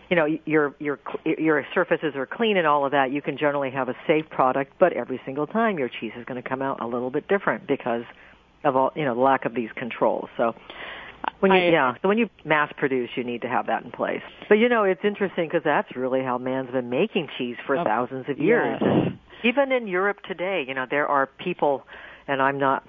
[0.10, 3.72] you know your your your surfaces are clean and all of that, you can generally
[3.72, 4.74] have a safe product.
[4.80, 7.68] But every single time, your cheese is going to come out a little bit different
[7.68, 8.04] because
[8.63, 10.30] of all you know the lack of these controls.
[10.38, 10.54] So
[11.39, 13.91] when you I- yeah, so when you mass produce, you need to have that in
[13.91, 14.22] place.
[14.48, 17.84] But you know, it's interesting because that's really how man's been making cheese for Oh,
[17.84, 18.80] thousands of years.
[18.82, 19.12] yes.
[19.44, 21.84] Even in Europe today, you know, there are people.
[22.28, 22.84] And I'm not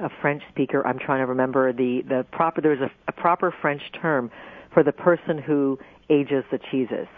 [0.00, 0.84] a French speaker.
[0.84, 2.60] I'm trying to remember the the proper.
[2.60, 4.32] There's a, a proper French term
[4.74, 5.78] for the person who
[6.10, 7.08] ages the cheeses.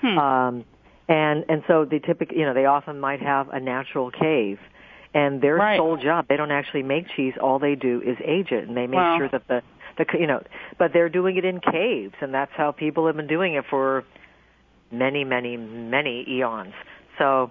[0.00, 0.18] Hmm.
[0.18, 0.64] Um,
[1.08, 4.58] and and so they typically, you know, they often might have a natural cave,
[5.14, 5.78] and their Right.
[5.78, 7.34] sole job they don't actually make cheese.
[7.40, 9.18] All they do is age it, and they make Wow.
[9.18, 9.62] sure that the
[9.96, 10.42] the you know,
[10.78, 14.04] but they're doing it in caves, and that's how people have been doing it for
[14.90, 16.74] many, many, many eons.
[17.18, 17.50] So.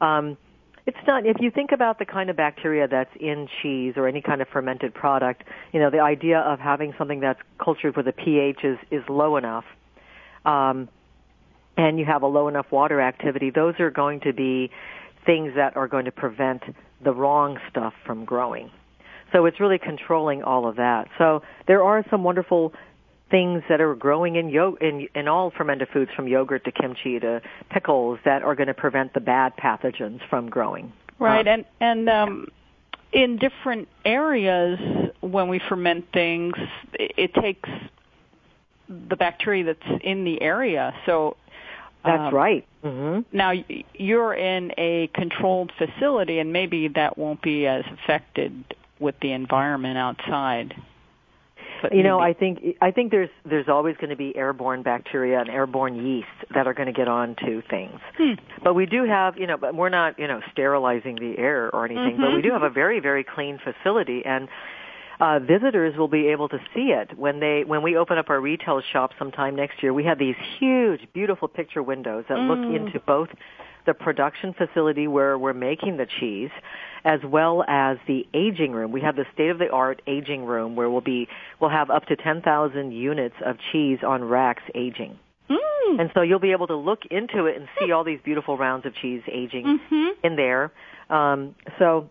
[0.00, 0.36] Um,
[0.84, 4.20] it's not if you think about the kind of bacteria that's in cheese or any
[4.20, 8.12] kind of fermented product you know the idea of having something that's cultured where the
[8.12, 9.64] ph is is low enough
[10.44, 10.88] um,
[11.76, 14.70] and you have a low enough water activity those are going to be
[15.24, 16.62] things that are going to prevent
[17.02, 18.70] the wrong stuff from growing
[19.32, 22.72] so it's really controlling all of that so there are some wonderful
[23.32, 27.18] things that are growing in, yo- in in all fermented foods from yogurt to kimchi
[27.18, 30.92] to pickles that are going to prevent the bad pathogens from growing.
[31.18, 32.46] Right, um, and and um,
[33.12, 34.78] in different areas
[35.20, 36.54] when we ferment things,
[36.92, 37.68] it, it takes
[39.08, 40.94] the bacteria that's in the area.
[41.06, 41.36] So
[42.04, 42.66] that's um, right.
[42.84, 43.36] Mm-hmm.
[43.36, 43.52] Now
[43.94, 48.64] you're in a controlled facility, and maybe that won't be as affected
[48.98, 50.74] with the environment outside.
[51.82, 55.40] But you know, I think I think there's there's always going to be airborne bacteria
[55.40, 57.98] and airborne yeast that are going to get onto things.
[58.16, 58.34] Hmm.
[58.62, 61.84] But we do have, you know, but we're not, you know, sterilizing the air or
[61.84, 62.12] anything.
[62.12, 62.22] Mm-hmm.
[62.22, 64.48] But we do have a very very clean facility and.
[65.22, 68.40] Uh, visitors will be able to see it when they when we open up our
[68.40, 69.94] retail shop sometime next year.
[69.94, 72.48] We have these huge, beautiful picture windows that mm.
[72.48, 73.28] look into both
[73.86, 76.50] the production facility where we're making the cheese,
[77.04, 78.90] as well as the aging room.
[78.90, 81.28] We have the state of the art aging room where we'll be
[81.60, 85.20] we'll have up to 10,000 units of cheese on racks aging.
[85.48, 86.00] Mm.
[86.00, 88.86] And so you'll be able to look into it and see all these beautiful rounds
[88.86, 90.26] of cheese aging mm-hmm.
[90.26, 90.72] in there.
[91.08, 92.10] Um, so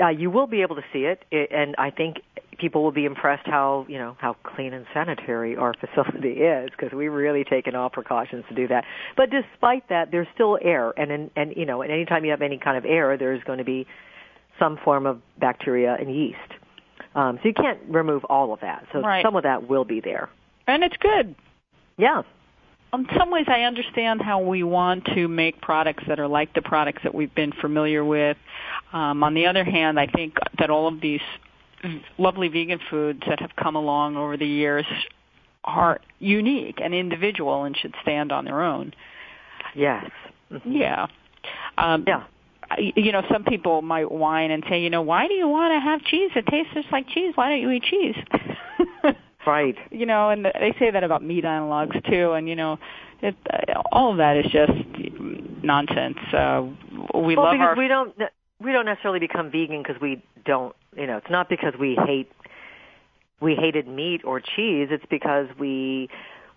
[0.00, 2.18] uh, you will be able to see it, and I think
[2.58, 6.92] people will be impressed how you know how clean and sanitary our facility is because
[6.92, 8.84] we really taken all precautions to do that.
[9.16, 12.42] But despite that, there's still air, and in, and you know, and anytime you have
[12.42, 13.86] any kind of air, there's going to be
[14.58, 16.38] some form of bacteria and yeast.
[17.14, 18.86] Um, so you can't remove all of that.
[18.92, 19.24] So right.
[19.24, 20.28] some of that will be there,
[20.66, 21.34] and it's good.
[21.96, 22.22] Yeah.
[22.94, 26.62] In some ways, I understand how we want to make products that are like the
[26.62, 28.36] products that we've been familiar with.
[28.92, 31.20] Um, on the other hand, I think that all of these
[32.16, 34.86] lovely vegan foods that have come along over the years
[35.64, 38.94] are unique and individual and should stand on their own.
[39.74, 40.10] Yes.
[40.50, 40.72] Mm-hmm.
[40.72, 41.06] Yeah.
[41.76, 42.24] Um, yeah.
[42.78, 45.80] You know, some people might whine and say, you know, why do you want to
[45.80, 47.32] have cheese that tastes just like cheese?
[47.34, 48.16] Why don't you eat cheese?
[49.48, 49.76] right.
[49.90, 52.32] You know, and they say that about meat analogs too.
[52.32, 52.78] And you know,
[53.20, 54.72] it, uh, all of that is just
[55.62, 56.18] nonsense.
[56.32, 56.66] Uh,
[57.14, 57.76] we well, love because our.
[57.76, 58.14] we don't
[58.60, 62.30] we don't necessarily become vegan because we don't, you know, it's not because we hate
[63.40, 64.88] we hated meat or cheese.
[64.90, 66.08] It's because we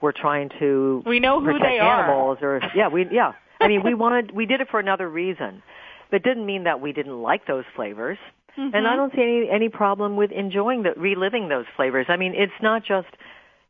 [0.01, 2.57] were trying to we know who they animals are.
[2.57, 3.33] or yeah, we yeah.
[3.59, 5.61] I mean, we wanted we did it for another reason,
[6.09, 8.17] but it didn't mean that we didn't like those flavors.
[8.57, 8.75] Mm-hmm.
[8.75, 12.07] And I don't see any any problem with enjoying the reliving those flavors.
[12.09, 13.07] I mean, it's not just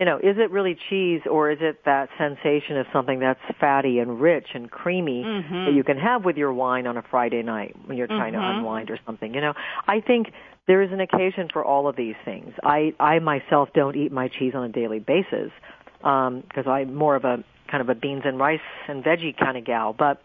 [0.01, 3.99] you know, is it really cheese or is it that sensation of something that's fatty
[3.99, 5.65] and rich and creamy mm-hmm.
[5.65, 8.41] that you can have with your wine on a Friday night when you're trying mm-hmm.
[8.41, 9.35] to unwind or something?
[9.35, 9.53] You know,
[9.87, 10.31] I think
[10.65, 12.51] there is an occasion for all of these things.
[12.63, 15.51] I I myself don't eat my cheese on a daily basis
[15.99, 19.55] because um, I'm more of a kind of a beans and rice and veggie kind
[19.55, 20.19] of gal, but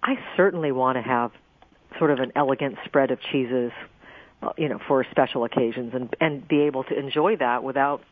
[0.00, 1.32] I certainly want to have
[1.98, 3.72] sort of an elegant spread of cheeses,
[4.42, 8.02] uh, you know, for special occasions and and be able to enjoy that without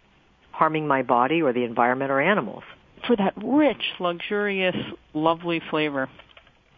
[0.51, 2.63] harming my body or the environment or animals.
[3.07, 4.77] For that rich, luxurious,
[5.13, 6.09] lovely flavor.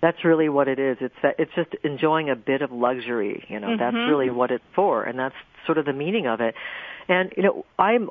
[0.02, 0.98] That's really what it is.
[1.00, 3.44] It's that, it's just enjoying a bit of luxury.
[3.48, 3.78] You know, mm-hmm.
[3.78, 6.54] that's really what it's for, and that's sort of the meaning of it.
[7.08, 8.10] And you know, I'm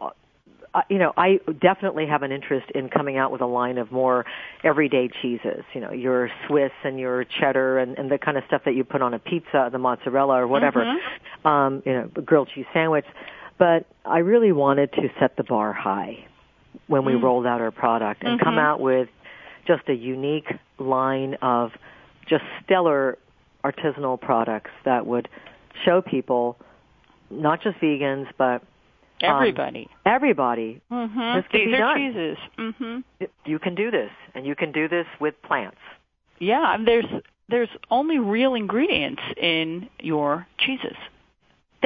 [0.90, 4.26] you know, I definitely have an interest in coming out with a line of more
[4.64, 5.64] everyday cheeses.
[5.74, 8.84] You know, your Swiss and your cheddar and, and the kind of stuff that you
[8.84, 10.84] put on a pizza, the mozzarella or whatever.
[10.84, 11.48] Mm-hmm.
[11.48, 13.06] Um, you know, grilled cheese sandwich.
[13.58, 16.26] But I really wanted to set the bar high
[16.88, 17.22] when we mm.
[17.24, 18.44] rolled out our product and mm-hmm.
[18.44, 19.08] come out with
[19.66, 21.72] just a unique line of
[22.28, 23.18] just stellar
[23.64, 25.28] artisanal products that would
[25.86, 26.58] show people,
[27.30, 28.62] not just vegans, but
[29.22, 31.40] everybody, um, everybody, mm-hmm.
[31.52, 31.98] These are done.
[31.98, 32.38] cheeses.
[32.58, 33.26] Mm-hmm.
[33.46, 35.78] You can do this, and you can do this with plants.
[36.40, 37.06] Yeah, there's
[37.50, 40.98] there's only real ingredients in your cheeses.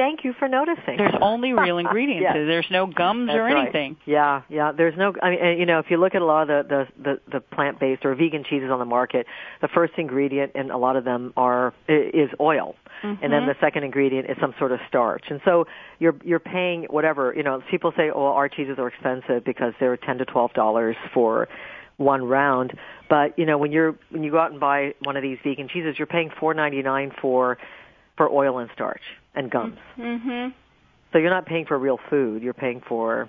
[0.00, 0.96] Thank you for noticing.
[0.96, 2.22] There's only real ingredients.
[2.22, 2.34] yes.
[2.34, 3.64] There's no gums That's or right.
[3.64, 3.98] anything.
[4.06, 4.72] Yeah, yeah.
[4.72, 5.12] There's no.
[5.22, 7.40] I mean, you know, if you look at a lot of the the the, the
[7.40, 9.26] plant-based or vegan cheeses on the market,
[9.60, 12.76] the first ingredient in a lot of them are is oil.
[13.04, 13.22] Mm-hmm.
[13.22, 15.24] And then the second ingredient is some sort of starch.
[15.28, 15.66] And so
[15.98, 19.98] you're you're paying whatever, you know, people say, "Oh, our cheeses are expensive because they're
[19.98, 21.46] 10 to 12 dollars for
[21.98, 22.72] one round."
[23.10, 25.68] But, you know, when you're when you go out and buy one of these vegan
[25.68, 27.58] cheeses, you're paying 4.99 for
[28.16, 29.02] for oil and starch
[29.34, 29.78] and gums.
[29.98, 30.48] Mm-hmm.
[31.12, 32.42] So you're not paying for real food.
[32.42, 33.28] You're paying for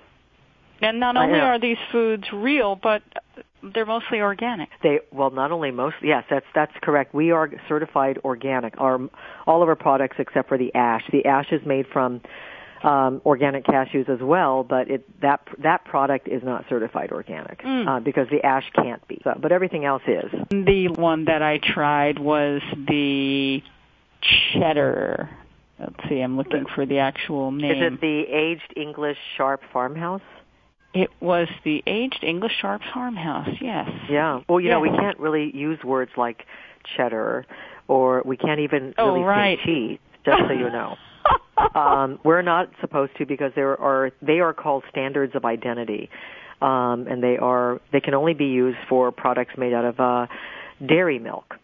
[0.81, 3.01] And not only are these foods real, but
[3.73, 4.69] they're mostly organic.
[4.81, 5.95] They well, not only most.
[6.01, 7.13] Yes, that's that's correct.
[7.13, 8.79] We are certified organic.
[8.79, 8.99] Our
[9.45, 11.03] all of our products except for the ash.
[11.11, 12.21] The ash is made from
[12.83, 17.87] um, organic cashews as well, but it that that product is not certified organic Mm.
[17.87, 19.21] uh, because the ash can't be.
[19.23, 20.31] So, but everything else is.
[20.49, 23.61] The one that I tried was the
[24.21, 25.29] cheddar.
[25.81, 27.71] Let's see, I'm looking for the actual name.
[27.71, 30.21] Is it the aged English sharp farmhouse?
[30.93, 33.49] It was the aged English sharp farmhouse.
[33.61, 33.89] Yes.
[34.09, 34.41] Yeah.
[34.47, 36.45] Well, you know, we can't really use words like
[36.95, 37.45] cheddar,
[37.87, 39.57] or we can't even Oh, really right.
[39.59, 39.99] say cheese.
[40.25, 40.97] Just so you know.
[41.75, 46.09] um, we're not supposed to because there are they are called standards of identity,
[46.61, 50.27] um, and they are they can only be used for products made out of uh,
[50.85, 51.55] dairy milk.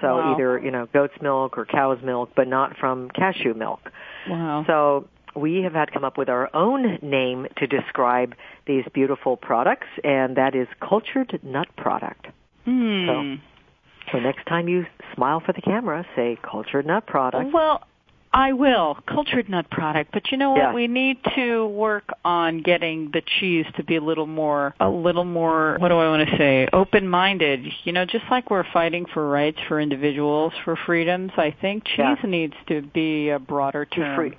[0.00, 0.34] So Wow.
[0.34, 3.90] either you know goat's milk or cow's milk, but not from cashew milk.
[4.28, 4.64] wow.
[4.66, 8.34] So we have had to come up with our own name to describe
[8.66, 12.26] these beautiful products, and that is cultured nut product.
[12.64, 13.06] Hmm.
[13.06, 13.36] So-
[14.12, 17.52] So next time you smile for the camera, say cultured nut product.
[17.52, 17.84] Well,
[18.32, 18.96] I will.
[19.08, 20.12] Cultured nut product.
[20.12, 20.58] But you know what?
[20.58, 20.72] Yeah.
[20.74, 25.24] We need to work on getting the cheese to be a little more, a little
[25.24, 27.66] more, what do I want to say, open-minded.
[27.84, 31.96] You know, just like we're fighting for rights for individuals, for freedoms, I think cheese
[31.98, 32.16] Yeah.
[32.24, 34.14] needs to be a broader term.
[34.16, 34.32] free.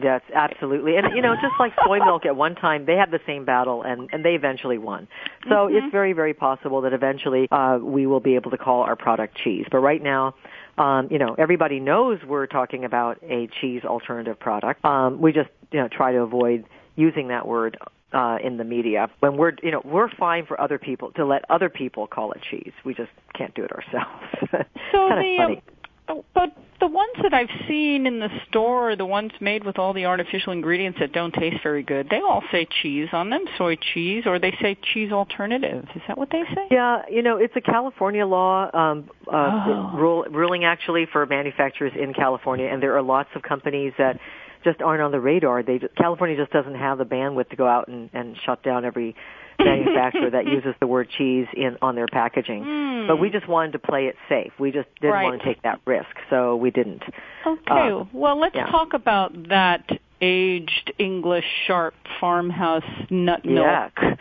[0.00, 0.96] Yes, absolutely.
[0.96, 3.82] And you know, just like soy milk at one time, they had the same battle
[3.82, 5.08] and and they eventually won.
[5.48, 5.74] So Mhm.
[5.74, 9.34] it's very very possible that eventually uh we will be able to call our product
[9.34, 9.66] cheese.
[9.72, 10.34] But right now,
[10.78, 14.84] um you know, everybody knows we're talking about a cheese alternative product.
[14.84, 16.64] Um we just, you know, try to avoid
[16.96, 17.78] using that word
[18.12, 21.44] uh, in the media when we're you know we're fine for other people to let
[21.50, 22.72] other people call it cheese.
[22.84, 24.24] We just can't do it ourselves.
[24.92, 25.62] So the, funny.
[26.08, 29.92] um, but the ones that I've seen in the store, the ones made with all
[29.92, 33.76] the artificial ingredients that don't taste very good, they all say cheese on them, soy
[33.94, 35.84] cheese, or they say cheese alternative.
[35.94, 36.66] Is that what they say?
[36.70, 39.90] Yeah, you know, it's a California law um, uh, Oh.
[39.96, 44.20] rule, ruling actually for manufacturers in California, and there are lots of companies that
[44.64, 45.62] just aren't on the radar.
[45.62, 49.14] They California just doesn't have the bandwidth to go out and, and shut down every
[49.58, 52.64] manufacturer that uses the word cheese in on their packaging.
[52.64, 53.06] Hmm.
[53.06, 54.52] But we just wanted to play it safe.
[54.58, 55.24] We just didn't Right.
[55.24, 57.02] want to take that risk, so we didn't.
[57.46, 57.60] Okay,
[57.92, 58.66] Uh, well, let's yeah.
[58.66, 59.88] talk about that
[60.20, 64.14] aged English sharp farmhouse nut milk Yeah.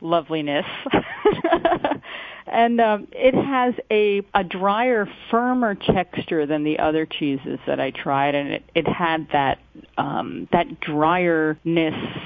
[0.00, 0.66] loveliness.
[2.46, 7.90] and um, it has a a drier, firmer texture than the other cheeses that I
[7.90, 9.58] tried, and it, it had that
[9.98, 12.20] um, that drierness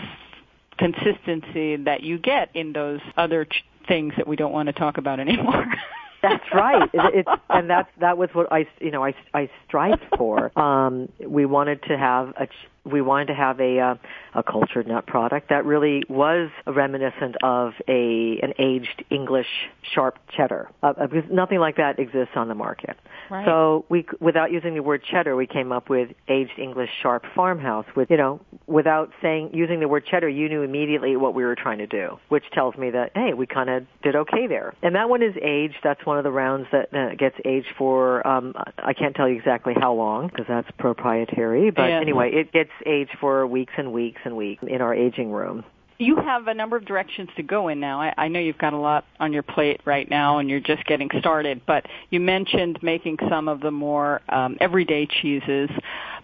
[0.80, 4.96] consistency that you get in those other ch- things that we don't want to talk
[4.96, 5.66] about anymore.
[6.22, 6.90] That's right.
[6.92, 10.52] It, it, and that's that was what I you know I I strived for.
[10.60, 13.94] Um, we wanted to have a ch- we wanted to have a uh,
[14.34, 19.46] a cultured nut product that really was reminiscent of a an aged English
[19.94, 20.68] sharp cheddar.
[20.82, 22.96] Uh, uh, because nothing like that exists on the market.
[23.30, 23.44] Right.
[23.44, 27.86] So we without using the word cheddar, we came up with aged English sharp farmhouse.
[27.94, 31.56] With you know without saying using the word cheddar, you knew immediately what we were
[31.56, 34.74] trying to do, which tells me that hey, we kind of did okay there.
[34.82, 35.76] And that one is aged.
[35.82, 38.26] That's one of the rounds that uh, gets aged for.
[38.26, 41.70] Um, I can't tell you exactly how long because that's proprietary.
[41.70, 42.00] But Yeah.
[42.00, 45.64] anyway, it gets aged for weeks and weeks and weeks in our aging room.
[45.98, 48.00] you have a number of directions to go in now.
[48.00, 50.84] I, I know you've got a lot on your plate right now, and you're just
[50.86, 51.60] getting started.
[51.66, 55.68] But you mentioned making some of the more um, everyday cheeses,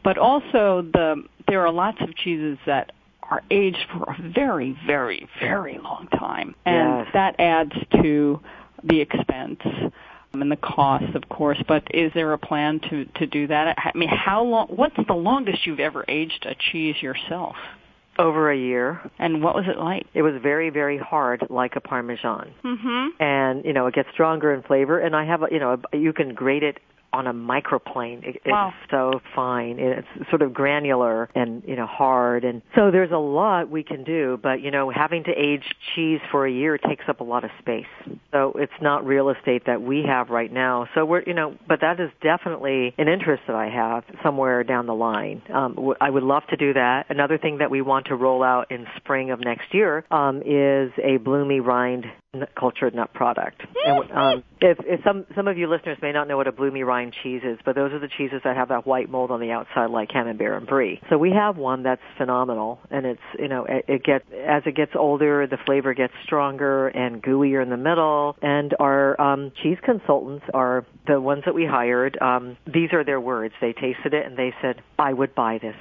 [0.03, 2.93] but also the there are lots of cheeses that
[3.31, 7.09] are aged for a very, very, very long time, and Yes.
[7.13, 8.41] that adds to
[8.85, 9.61] the expense
[10.43, 11.59] and the cost, of course.
[11.67, 13.77] But is there a plan to to do that?
[13.79, 14.69] I mean, how long?
[14.69, 17.57] What's the longest you've ever aged a cheese yourself?
[18.19, 20.07] Over a year, And what was it like?
[20.15, 22.51] it was very, very hard, like a Parmesan.
[22.65, 23.23] Mm-hmm.
[23.23, 25.97] and you know it gets stronger in flavor and i have a you know a,
[25.97, 26.79] you can grate it
[27.13, 28.23] on a microplane.
[28.27, 28.69] It, Wow.
[28.83, 29.79] it's so fine.
[29.79, 32.45] It's sort of granular and you know hard.
[32.45, 35.65] And so there's a lot we can do but you know having to age
[35.95, 37.87] cheese for a year takes up a lot of space.
[38.33, 40.89] So it's not real estate that we have right now.
[40.95, 44.87] So we're you know but that is definitely an interest that i have somewhere down
[44.87, 45.43] the line.
[45.53, 47.07] Um w- i would love to do that.
[47.09, 50.93] Another thing that we want to roll out in spring of next year um is
[51.03, 52.05] a bloomy rind
[52.59, 53.63] cultured nut product.
[53.85, 56.83] And, um, if, if some some of you listeners may not know what a bloomy
[56.83, 59.51] rind cheese is, but those are the cheeses that have that white mold on the
[59.51, 61.01] outside, like Camembert and Brie.
[61.11, 64.75] So we have one that's phenomenal, and it's you know it, it gets as it
[64.75, 68.37] gets older, the flavor gets stronger and gooier in the middle.
[68.43, 72.19] And our um, cheese consultants are the ones that we hired.
[72.21, 73.55] Um, these are their words.
[73.61, 75.77] They tasted it and they said, "I would buy this."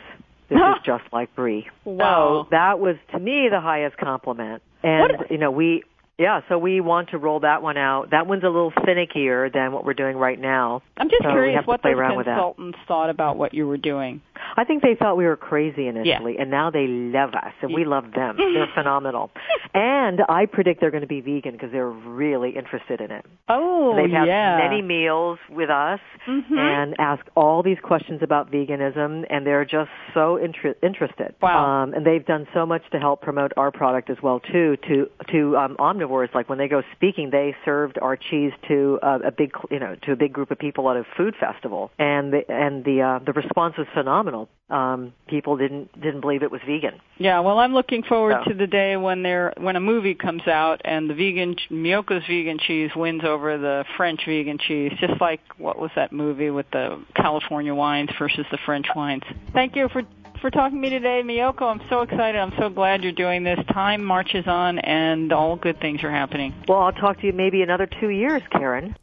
[0.49, 1.67] This is just like brie.
[1.85, 2.43] Wow.
[2.43, 4.61] So that was to me the highest compliment.
[4.83, 5.83] And What- you know, we
[6.17, 8.11] yeah, so we want to roll that one out.
[8.11, 10.81] That one's a little finickier than what we're doing right now.
[10.97, 12.35] I'm just So curious what play those around with that.
[12.35, 14.21] consultants thought about what you were doing.
[14.57, 17.83] I think they thought we were crazy initially, and now they love us, and we
[17.83, 18.37] love them.
[18.53, 19.31] They're phenomenal.
[19.73, 23.25] And I predict they're going to be vegan because they're really interested in it.
[23.49, 24.57] Oh, They've had yeah.
[24.57, 26.57] many meals with us Mhm.
[26.57, 31.35] and ask all these questions about veganism, and they're just so inter- interested.
[31.41, 31.65] Wow.
[31.83, 34.77] Um, and they've done so much to help promote our product as well too.
[34.87, 39.19] To to um, omnivores, like when they go speaking, they served our cheese to uh,
[39.25, 42.33] a big you know to a big group of people at a food festival, and
[42.33, 44.49] the and the uh, the response was phenomenal.
[44.69, 46.99] Um, people didn't didn't believe it was vegan.
[47.17, 48.51] Yeah, well, I'm looking forward So.
[48.51, 52.57] to the day when there when a movie comes out and the vegan Miyoko's vegan
[52.59, 57.03] cheese wins over the French vegan cheese, just like what was that movie with the
[57.15, 59.23] California wines versus the French wines.
[59.53, 60.01] Thank you for
[60.45, 61.63] for talking to me today, Miyoko.
[61.63, 62.39] I'm so excited.
[62.39, 63.57] I'm so glad you're doing this.
[63.73, 66.53] Time marches on, and all good things are happening.
[66.67, 68.95] Well, I'll talk to you maybe another two years, Caryn.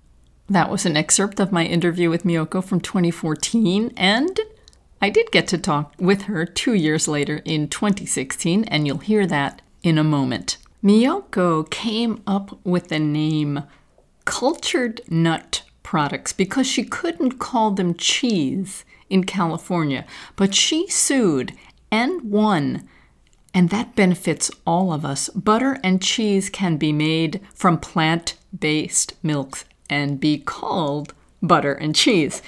[0.49, 4.39] That was an excerpt of my interview with Miyoko from 2014, and
[5.01, 9.27] I did get to talk with her two years later in 2016, and you'll hear
[9.27, 10.59] that in a moment.
[10.81, 13.65] Miyoko came up with the name
[14.25, 20.05] Cultured Nut Products because she couldn't call them cheese in California,
[20.35, 21.53] but she sued
[21.91, 22.89] and won
[23.55, 25.29] and that benefits all of us.
[25.31, 31.95] Butter and cheese can be made from plant based milks and be called butter and
[31.95, 32.43] cheese.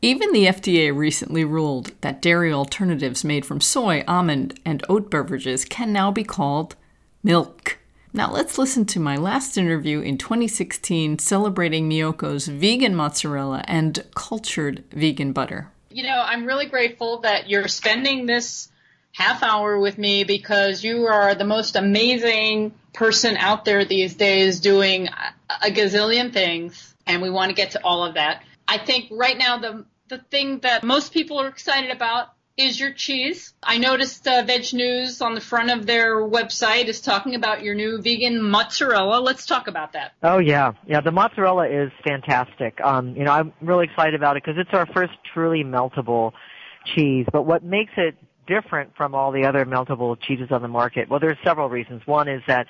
[0.00, 5.64] Even the FDA recently ruled that dairy alternatives made from soy, almond, and oat beverages
[5.64, 6.74] can now be called
[7.22, 7.78] milk.
[8.12, 14.82] Now let's listen to my last interview in 2016 celebrating Miyoko's vegan mozzarella and cultured
[14.90, 15.70] vegan butter.
[15.94, 18.68] You know, I'm really grateful that you're spending this
[19.12, 24.60] half hour with me because you are the most amazing person out there these days
[24.60, 28.42] doing a gazillion things, and we want to get to all of that.
[28.66, 32.92] I think right now the the thing that most people are excited about is your
[32.92, 33.54] cheese.
[33.62, 37.74] I noticed uh, Veg News on the front of their website is talking about your
[37.74, 39.20] new vegan mozzarella.
[39.20, 40.12] Let's talk about that.
[40.22, 41.00] Oh yeah, yeah.
[41.00, 42.80] The mozzarella is fantastic.
[42.80, 46.32] Um, you know, I'm really excited about it because it's our first truly meltable
[46.94, 47.26] cheese.
[47.32, 51.08] But what makes it different from all the other meltable cheeses on the market?
[51.08, 52.02] Well, there's several reasons.
[52.06, 52.66] One is that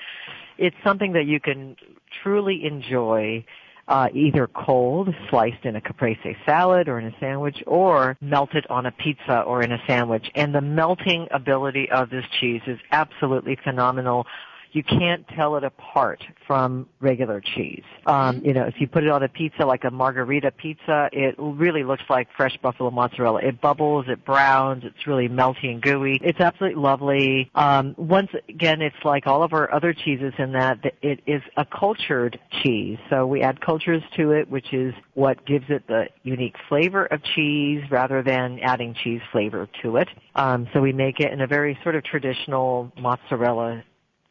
[0.58, 1.76] it's something that you can
[2.22, 3.44] truly enjoy
[3.88, 8.86] uh, either cold, sliced in a caprese salad or in a sandwich, or melted on
[8.86, 10.30] a pizza or in a sandwich.
[10.34, 14.26] And the melting ability of this cheese is absolutely phenomenal.
[14.72, 17.84] You can't tell it apart from regular cheese.
[18.06, 21.34] Um, you know, if you put it on a pizza like a margherita pizza, it
[21.38, 23.40] really looks like fresh buffalo mozzarella.
[23.42, 26.18] It bubbles, it browns, it's really melty and gooey.
[26.22, 27.50] It's absolutely lovely.
[27.54, 31.66] Um, once again, it's like all of our other cheeses in that it is a
[31.66, 32.98] cultured cheese.
[33.10, 37.22] So we add cultures to it, which is what gives it the unique flavor of
[37.34, 40.08] cheese rather than adding cheese flavor to it.
[40.34, 43.84] Um, so we make it in a very sort of traditional mozzarella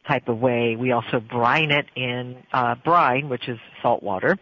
[0.08, 0.76] type of way.
[0.76, 4.38] We also brine it in uh, brine, which is salt water,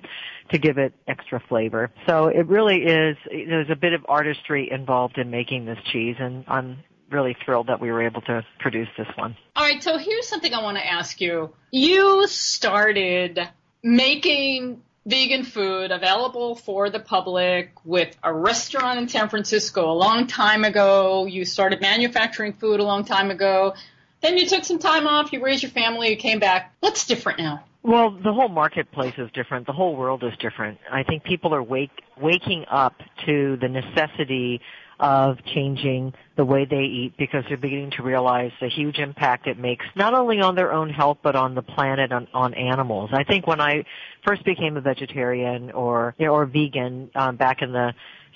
[0.51, 1.91] to give it extra flavor.
[2.07, 3.17] So it really is.
[3.29, 6.79] There's a bit of artistry involved in making this cheese, and I'm
[7.11, 9.35] really thrilled that we were able to produce this one.
[9.55, 11.53] All right, so here's something I want to ask you.
[11.71, 13.39] You started
[13.83, 20.27] making vegan food available for the public with a restaurant in San Francisco a long
[20.27, 21.25] time ago.
[21.25, 23.73] You started manufacturing food a long time ago.
[24.21, 26.73] Then you took some time off, you raised your family, you came back.
[26.81, 27.63] What's different now?
[27.81, 29.65] Well, the whole marketplace is different.
[29.65, 30.79] The whole world is different.
[30.91, 32.95] I think people are wake, waking up
[33.25, 34.59] to the necessity
[34.99, 39.57] of changing the way they eat because they're beginning to realize the huge impact it
[39.57, 43.09] makes not only on their own health but on the planet on, on animals.
[43.13, 43.85] I think when I
[44.27, 47.93] first became a vegetarian or or vegan um, back in the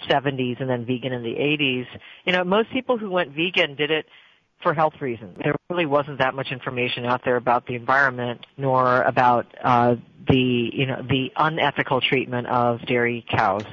[0.09, 1.85] 70s and then vegan in the 80s,
[2.25, 4.05] you know, most people who went vegan did it
[4.63, 5.37] for health reasons.
[5.43, 9.95] There really wasn't that much information out there about the environment nor about uh,
[10.27, 13.65] the you know the unethical treatment of dairy cows.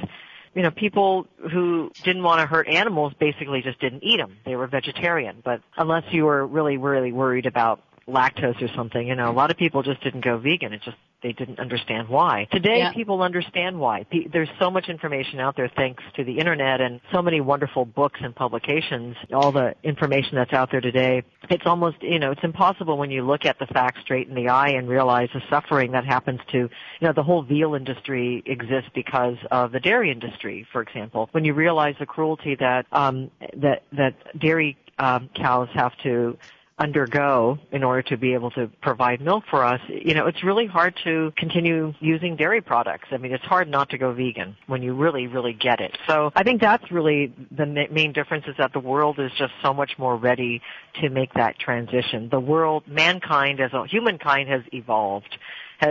[0.55, 4.37] You know, people who didn't want to hurt animals basically just didn't eat them.
[4.45, 5.43] They were vegetarian.
[5.45, 9.53] But unless you were really, really worried about lactose or something, you know, a lot
[9.53, 10.73] of people just didn't go vegan.
[10.73, 12.47] It just they didn't understand why.
[12.51, 12.93] Today, Yeah.
[12.93, 14.07] people understand why.
[14.33, 18.21] There's so much information out there thanks to the internet and so many wonderful books
[18.23, 19.17] and publications.
[19.33, 23.23] All the information that's out there today, it's almost, you know, it's impossible when you
[23.23, 26.59] look at the facts straight in the eye and realize the suffering that happens to,
[26.59, 31.29] you know, the whole veal industry exists because of the dairy industry, for example.
[31.33, 36.37] When you realize the cruelty that um, that that dairy um, cows have to
[36.81, 40.67] undergo in order to be able to provide milk for us, you know, it's really
[40.67, 43.09] hard to continue using dairy products.
[43.13, 45.97] I mean, it's hard not to go vegan when you really, really get it.
[46.09, 49.75] So I think that's really the main difference is that the world is just so
[49.75, 50.63] much more ready
[51.03, 52.31] to make that transition.
[52.31, 55.37] The world, mankind as a humankind has evolved,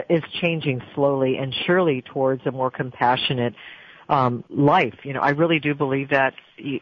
[0.10, 3.54] is changing slowly and surely towards a more compassionate
[4.10, 4.96] um, life.
[5.04, 6.34] You know, I really do believe that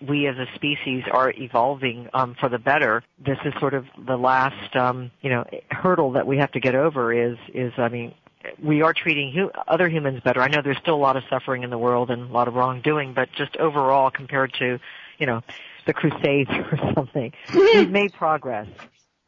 [0.01, 3.03] we as a species are evolving um, for the better.
[3.23, 6.73] This is sort of the last, um, you know, hurdle that we have to get
[6.73, 7.13] over.
[7.13, 8.15] Is is I mean,
[8.63, 10.41] we are treating hu- other humans better.
[10.41, 12.55] I know there's still a lot of suffering in the world and a lot of
[12.55, 14.79] wrongdoing, but just overall, compared to,
[15.19, 15.41] you know,
[15.85, 18.67] the Crusades or something, we've made progress.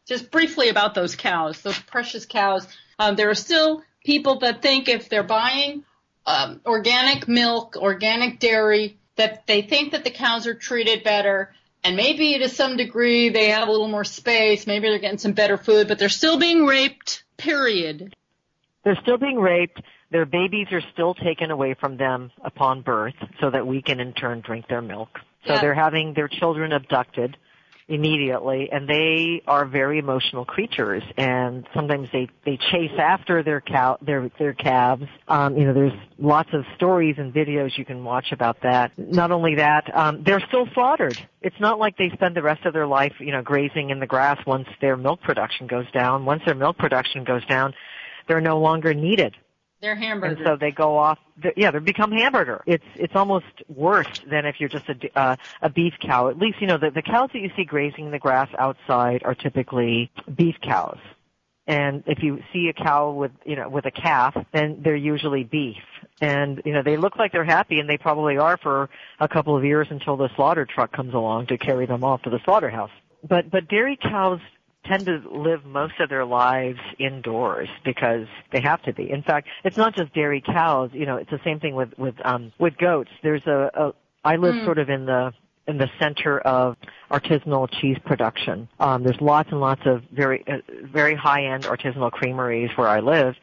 [0.07, 2.65] just briefly about those cows, those precious cows.
[2.97, 5.83] Um, there are still people that think if they're buying
[6.29, 11.53] um, organic milk, organic dairy, that they think that the cows are treated better.
[11.83, 14.67] And maybe to some degree they have a little more space.
[14.67, 17.23] Maybe they're getting some better food, but they're still being raped.
[17.37, 18.15] Period.
[18.83, 19.81] They're still being raped.
[20.11, 24.13] Their babies are still taken away from them upon birth so that we can in
[24.13, 25.19] turn drink their milk.
[25.47, 25.61] So Yeah.
[25.61, 27.37] they're having their children abducted
[27.89, 33.97] immediately and they are very emotional creatures and sometimes they they chase after their cow
[34.01, 35.05] their their calves.
[35.27, 38.91] Um you know there's lots of stories and videos you can watch about that.
[38.97, 41.17] Not only that um they're still slaughtered.
[41.41, 44.07] It's not like they spend the rest of their life you know grazing in the
[44.07, 46.25] grass once their milk production goes down.
[46.25, 47.73] Once their milk production goes down
[48.27, 49.35] they're no longer needed
[49.81, 49.95] They're
[50.39, 51.19] and so they go off.
[51.41, 52.61] They're, Yeah, they become hamburger.
[52.65, 56.27] It's it's almost worse than if you're just a uh, a beef cow.
[56.27, 59.35] At least you know the the cows that you see grazing the grass outside are
[59.35, 60.99] typically beef cows.
[61.65, 65.43] And if you see a cow with you know with a calf, then they're usually
[65.43, 65.77] beef.
[66.19, 69.55] And you know they look like they're happy, and they probably are for a couple
[69.55, 72.91] of years until the slaughter truck comes along to carry them off to the slaughterhouse.
[73.27, 74.41] But but dairy cows
[74.85, 79.09] tend to live most of their lives indoors because they have to be.
[79.11, 80.89] In fact, it's not just dairy cows.
[80.93, 83.09] You know, it's the same thing with with um, with goats.
[83.23, 85.33] There's a, a I live sort of in the
[85.67, 86.75] in the center of
[87.11, 88.67] artisanal cheese production.
[88.79, 92.99] Um, there's lots and lots of very uh, very high end artisanal creameries where I
[92.99, 93.35] live.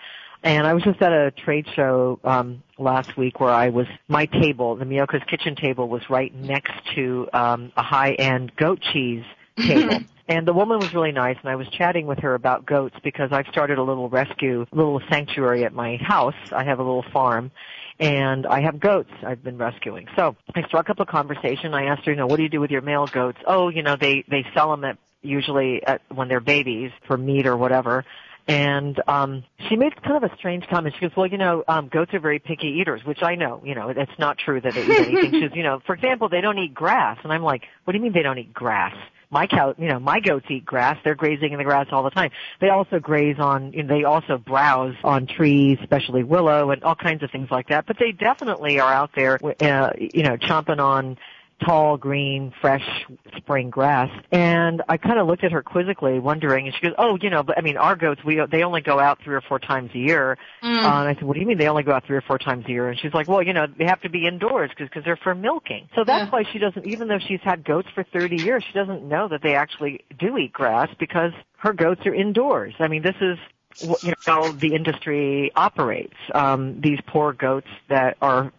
[0.43, 4.27] And I was just at a trade show um, last week where I was my
[4.27, 9.25] table, the Miyoko's kitchen table, was right next to um, a high end goat cheese
[9.57, 9.99] table.
[10.29, 13.31] And the woman was really nice, and I was chatting with her about goats because
[13.31, 16.35] I've started a little rescue, little sanctuary at my house.
[16.51, 17.53] I have a little farm,
[18.01, 20.09] and I have goats I've been rescuing.
[20.17, 21.75] So I struck up a conversation.
[21.75, 23.39] I asked her, you know, what do you do with your male goats?
[23.47, 27.47] Oh, you know, they they sell them at usually at, when they're babies for meat
[27.47, 28.05] or whatever.
[28.49, 30.95] And um she made kind of a strange comment.
[30.95, 33.61] She goes, "Well, you know, um goats are very picky eaters," which I know.
[33.65, 35.33] You know, it's not true that they eat anything.
[35.33, 37.99] She goes, "You know, for example, they don't eat grass." And I'm like, "What do
[37.99, 38.95] you mean they don't eat grass?"
[39.31, 40.99] My cow, you know, my goats eat grass.
[41.03, 42.31] They're grazing in the grass all the time.
[42.61, 46.95] They also graze on, you know, they also browse on trees, especially willow and all
[46.95, 47.87] kinds of things like that.
[47.87, 51.19] But they definitely are out there, uh, you know, chomping on
[51.65, 52.85] tall, green, fresh
[53.37, 54.11] spring grass.
[54.31, 57.43] And I kind of looked at her quizzically, wondering, and she goes, "Oh, you know,
[57.43, 59.99] but I mean, our goats, we they only go out three or four times a
[59.99, 62.21] year." Uh, and I said, "What do you mean they only go out three or
[62.23, 64.71] four times a year?" And she's like, "Well, you know, they have to be indoors
[64.71, 66.31] because because they're for milking." So that's Yeah.
[66.31, 69.43] why she doesn't, even though she's had goats for 30 years, she doesn't know that
[69.43, 72.75] they actually do eat grass because her goats are indoors.
[72.79, 73.39] I mean, this is
[73.81, 76.15] you know how the industry operates.
[76.35, 78.53] Um, these poor goats that are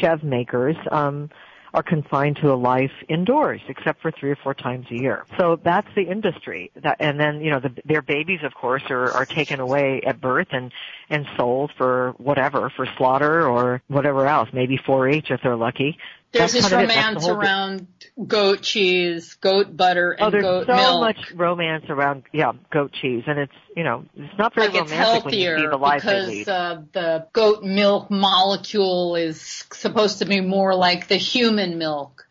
[0.00, 1.30] chev makers um,
[1.76, 5.26] are confined to a life indoors, except for three or four times a year.
[5.38, 6.70] So that's the industry.
[6.82, 10.18] That, and then you know the, their babies, of course, are, are taken away at
[10.18, 10.72] birth and
[11.10, 15.98] and sold for whatever, for slaughter or whatever else, maybe 4-H if they're lucky.
[16.32, 16.94] There's That's this kind of it.
[16.94, 17.86] That's the romance whole- around
[18.28, 21.00] goat cheese, goat butter, and Oh, there's goat so milk.
[21.00, 24.90] much romance around yeah goat cheese, and it's you know it's not very like it's
[24.90, 26.48] romantic when you see healthier the life they because lead.
[26.48, 32.26] uh, the goat milk molecule is supposed to be more like the human milk,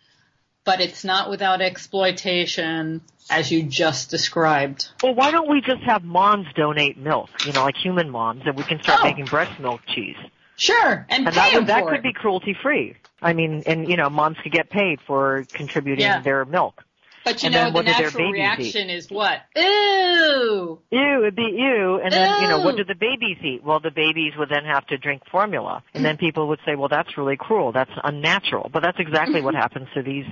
[0.65, 4.89] but it's not without exploitation, as you just described.
[5.01, 8.55] Well, why don't we just have moms donate milk, you know, like human moms, and
[8.55, 9.05] we can start Oh.
[9.05, 10.17] making breast milk cheese,
[10.57, 12.03] Sure, and, and that would, that could it.
[12.03, 12.95] be cruelty free.
[13.25, 16.21] I mean, and you know, moms could get paid for contributing Yeah.
[16.21, 16.83] their milk.
[17.25, 18.97] But you and know, the natural reaction eat?
[18.97, 19.41] is what?
[19.55, 20.79] Ew!
[20.91, 21.99] Ew, it'd be ew.
[22.03, 23.63] And then, you know, what do the babies eat?
[23.63, 25.81] Well, the babies would then have to drink formula.
[25.95, 27.71] And then people would say, well, that's really cruel.
[27.71, 28.69] That's unnatural.
[28.71, 30.25] But that's exactly what happens to these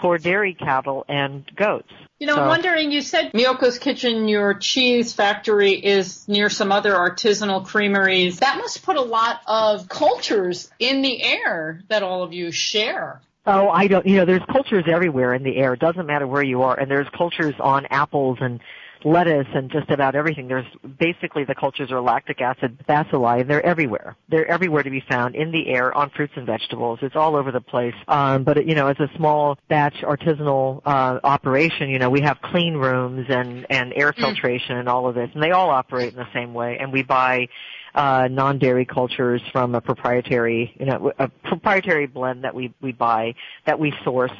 [0.00, 1.92] poor dairy cattle and goats.
[2.20, 6.70] You know, So- I'm wondering, you said Miyoko's Kitchen, your cheese factory is near some
[6.70, 8.38] other artisanal creameries.
[8.38, 13.20] That must put a lot of cultures in the air that all of you share.
[13.46, 15.74] Oh, I don't, you know, there's cultures everywhere in the air.
[15.74, 16.78] It doesn't matter where you are.
[16.78, 18.60] And there's cultures on apples and
[19.04, 20.48] lettuce and just about everything.
[20.48, 20.66] There's
[20.98, 24.16] basically the cultures are lactic acid bacilli and they're everywhere.
[24.28, 26.98] They're everywhere to be found in the air on fruits and vegetables.
[27.02, 27.94] It's all over the place.
[28.08, 32.38] Um, but you know, as a small batch artisanal uh, operation, you know, we have
[32.42, 36.18] clean rooms and and air filtration and all of this, and they all operate in
[36.18, 36.78] the same way.
[36.80, 37.48] And we buy
[37.94, 43.34] uh, non-dairy cultures from a proprietary, you know, a proprietary blend that we we buy
[43.66, 44.32] that we source,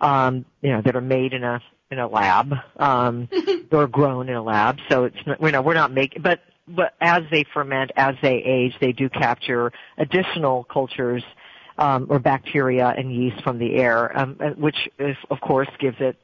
[0.00, 1.60] um, you know, that are made in a
[1.90, 3.28] in a lab um,
[3.72, 4.78] or grown in a lab.
[4.90, 8.36] So it's not, you know we're not making, but but as they ferment, as they
[8.36, 11.22] age, they do capture additional cultures.
[11.76, 15.96] Um, or bacteria and yeast from the air, um, uh, which is, of course gives
[15.98, 16.16] it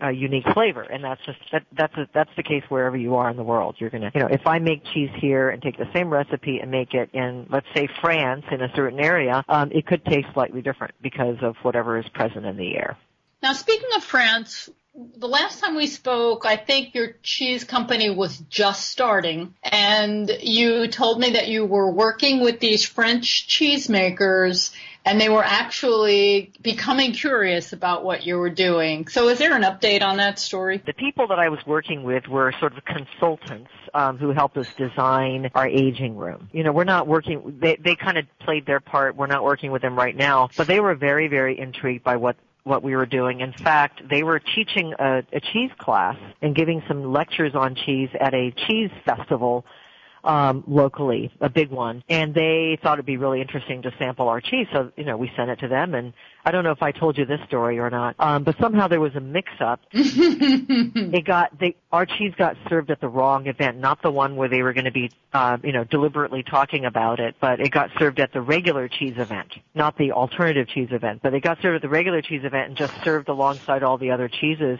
[0.00, 3.30] a unique flavor, and that's just that, that's a, that's the case wherever you are
[3.30, 3.76] in the world.
[3.78, 6.70] You're gonna, you know, if I make cheese here and take the same recipe and
[6.70, 10.60] make it in, let's say, France in a certain area, um, it could taste slightly
[10.60, 12.96] different because of whatever is present in the air.
[13.42, 14.68] Now, speaking of France,
[15.16, 20.88] the last time we spoke, I think your cheese company was just starting, and you
[20.88, 24.72] told me that you were working with these French cheesemakers,
[25.04, 29.06] and they were actually becoming curious about what you were doing.
[29.08, 30.82] So, is there an update on that story?
[30.84, 34.68] The people that I was working with were sort of consultants um, who helped us
[34.78, 36.48] design our aging room.
[36.52, 37.58] You know, we're not working.
[37.60, 39.14] They they kind of played their part.
[39.14, 42.36] We're not working with them right now, but they were very very intrigued by what
[42.66, 43.40] what we were doing.
[43.40, 48.08] In fact, they were teaching a, a cheese class and giving some lectures on cheese
[48.20, 49.64] at a cheese festival
[50.26, 54.40] um, locally, a big one, and they thought it'd be really interesting to sample our
[54.40, 54.66] cheese.
[54.72, 56.12] So, you know, we sent it to them, and
[56.44, 59.00] I don't know if I told you this story or not, um, but somehow there
[59.00, 59.80] was a mix-up.
[59.92, 64.48] it got they our cheese got served at the wrong event, not the one where
[64.48, 67.90] they were going to be, uh, you know, deliberately talking about it, but it got
[67.98, 71.20] served at the regular cheese event, not the alternative cheese event.
[71.22, 74.10] But it got served at the regular cheese event and just served alongside all the
[74.10, 74.78] other cheeses,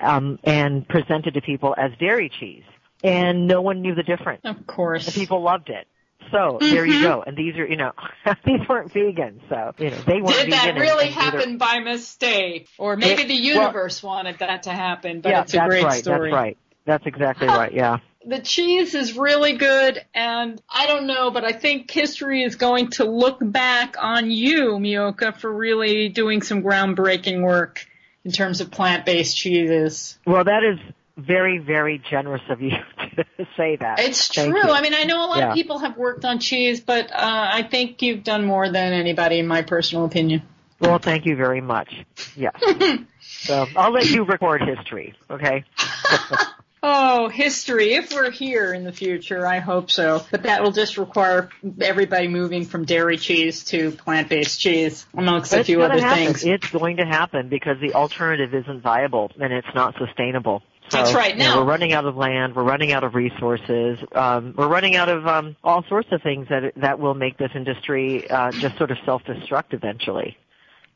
[0.00, 2.64] um, and presented to people as dairy cheese
[3.06, 4.42] and no one knew the difference.
[4.44, 5.06] Of course.
[5.06, 5.86] And people loved it.
[6.32, 6.74] So mm-hmm.
[6.74, 7.22] there you go.
[7.24, 7.92] And these are, you know,
[8.44, 10.74] these weren't vegans, so you know they weren't Did vegan.
[10.74, 12.68] that really happen by mistake?
[12.78, 15.68] Or maybe It- the well- universe wanted that to happen, but yeah, it's a that's
[15.68, 16.02] great right.
[16.02, 16.30] story.
[16.30, 16.58] That's right.
[16.84, 17.72] That's exactly right.
[17.72, 17.98] Yeah.
[18.26, 22.90] the cheese is really good and I don't know, but I think history is going
[22.92, 27.86] to look back on you, Miyoko, for really doing some groundbreaking work
[28.24, 30.18] in terms of plant-based cheeses.
[30.26, 30.80] Well, that is
[31.16, 32.70] very, very generous of you
[33.16, 33.98] to say that.
[34.00, 34.62] It's Thank true.
[34.66, 34.70] you.
[34.70, 35.48] I mean, I know a lot Yeah.
[35.50, 39.38] of people have worked on cheese, but uh, I think you've done more than anybody,
[39.38, 40.42] in my personal opinion.
[40.78, 42.04] Well, thank you very much.
[42.36, 42.54] Yes.
[43.20, 45.14] so I'll let you record history.
[45.30, 45.64] Okay.
[46.88, 47.94] Oh, history.
[47.94, 50.24] If we're here in the future, I hope so.
[50.30, 51.48] But that will just require
[51.80, 56.26] everybody moving from dairy cheese to plant-based cheese, amongst a It's few other happen.
[56.26, 56.44] things.
[56.44, 60.62] It's going to happen because the alternative isn't viable and it's not sustainable.
[60.88, 61.32] So, That's right.
[61.32, 62.54] you know, Now- we're running out of land.
[62.54, 63.98] We're running out of resources.
[64.12, 67.50] Um, we're running out of um, all sorts of things that that will make this
[67.54, 70.36] industry uh, just sort of self-destruct eventually.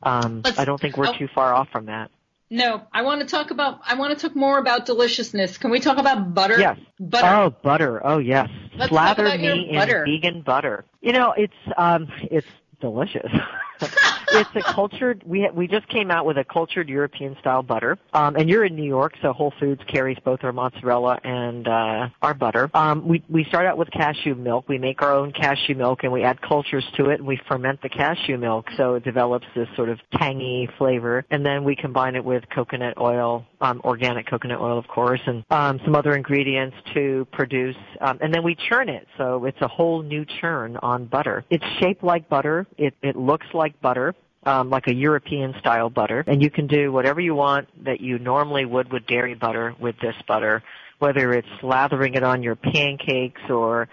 [0.03, 1.17] Um, I don't think we're oh.
[1.17, 2.09] too far off from that.
[2.49, 3.79] No, I want to talk about.
[3.85, 5.57] I want to talk more about deliciousness.
[5.57, 6.59] Can we talk about butter?
[6.59, 6.77] Yes.
[6.99, 7.27] Butter.
[7.27, 8.05] Oh, butter.
[8.05, 8.49] Oh, yes.
[8.75, 10.05] Let's Slather talk about your me in butter.
[10.05, 10.83] vegan butter.
[10.99, 12.47] You know, it's um, it's
[12.81, 13.31] delicious.
[14.31, 15.23] it's a cultured.
[15.25, 17.97] We we just came out with a cultured European style butter.
[18.13, 22.09] Um, and you're in New York, so Whole Foods carries both our mozzarella and uh,
[22.21, 22.69] our butter.
[22.73, 24.67] Um, we we start out with cashew milk.
[24.67, 27.81] We make our own cashew milk, and we add cultures to it, and we ferment
[27.81, 31.25] the cashew milk, so it develops this sort of tangy flavor.
[31.29, 35.43] And then we combine it with coconut oil, um, organic coconut oil, of course, and
[35.51, 37.75] um, some other ingredients to produce.
[38.01, 41.45] Um, and then we churn it, so it's a whole new churn on butter.
[41.49, 42.67] It's shaped like butter.
[42.77, 46.91] It it looks like butter um, like a European style butter, and you can do
[46.91, 50.63] whatever you want that you normally would with dairy butter with this butter,
[50.99, 53.87] whether it's lathering it on your pancakes or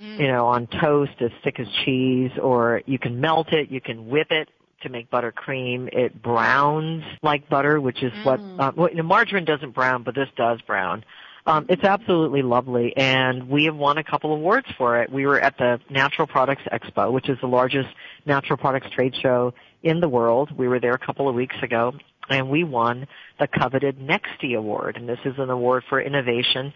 [0.00, 4.08] you know on toast as thick as cheese, or you can melt it, you can
[4.08, 4.48] whip it
[4.84, 5.88] to make buttercream.
[5.92, 10.14] It browns like butter, which is what uh, well, you know, margarine doesn't brown, but
[10.14, 11.04] this does brown.
[11.46, 15.12] Um, it's absolutely lovely, and we have won a couple awards for it.
[15.12, 17.88] We were at the Natural Products Expo, which is the largest
[18.24, 20.56] natural products trade show in the world.
[20.56, 21.92] We were there a couple of weeks ago,
[22.30, 23.06] and we won
[23.38, 26.72] the coveted Nexty Award, and this is an award for innovation.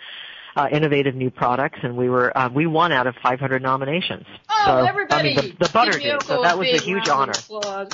[0.58, 4.26] Uh, innovative new products, and we were uh, we won out of 500 nominations.
[4.50, 5.36] Oh, so, everybody!
[5.38, 7.32] I mean, the, the butter did, so that was a huge honor.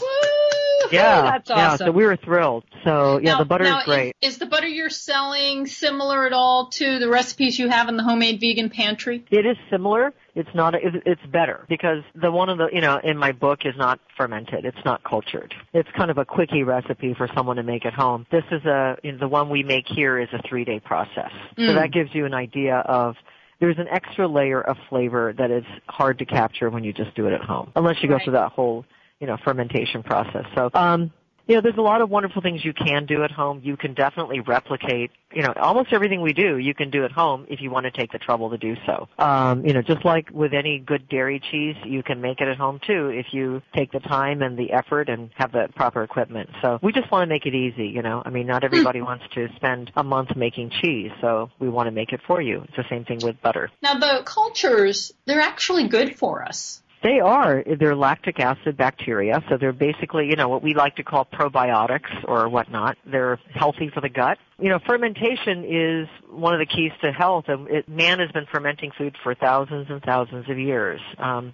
[0.91, 1.59] Yeah, that's awesome.
[1.59, 1.77] yeah.
[1.77, 2.65] So we were thrilled.
[2.85, 4.17] So yeah, now, the butter now, is great.
[4.21, 7.97] Is, is, the butter you're selling similar at all to the recipes you have in
[7.97, 9.25] the homemade vegan pantry?
[9.31, 10.13] It is similar.
[10.35, 10.75] It's not.
[10.75, 14.01] it It's better because the one of the you know in my book is not
[14.17, 14.65] fermented.
[14.65, 15.55] It's not cultured.
[15.73, 18.27] It's kind of a quickie recipe for someone to make at home.
[18.31, 21.31] This is a you know, the one we make here is a three day process.
[21.57, 21.69] Mm.
[21.69, 23.15] So that gives you an idea of
[23.61, 27.27] there's an extra layer of flavor that is hard to capture when you just do
[27.27, 28.25] it at home, unless you go right.
[28.25, 28.85] through that whole
[29.21, 30.45] you know fermentation process.
[30.55, 31.13] So um,
[31.47, 33.61] you know, there's a lot of wonderful things you can do at home.
[33.63, 37.47] You can definitely replicate, you know, almost everything we do, you can do at home
[37.49, 39.09] if you want to take the trouble to do so.
[39.19, 42.57] Um, you know, just like with any good dairy cheese, you can make it at
[42.57, 46.49] home too if you take the time and the effort and have the proper equipment.
[46.63, 48.23] So we just want to make it easy, you know.
[48.25, 51.91] I mean, not everybody wants to spend a month making cheese, so we want to
[51.91, 52.63] make it for you.
[52.69, 53.71] It's the same thing with butter.
[53.83, 56.81] Now the cultures, they're actually good for us.
[57.05, 57.63] They are.
[57.79, 62.09] They're lactic acid bacteria, so they're basically, you know, what we like to call probiotics
[62.27, 62.97] or whatnot.
[63.05, 64.39] They're healthy for the gut.
[64.59, 68.47] You know, fermentation is one of the keys to health, and it, man has been
[68.51, 70.99] fermenting food for thousands and thousands of years.
[71.19, 71.53] Um,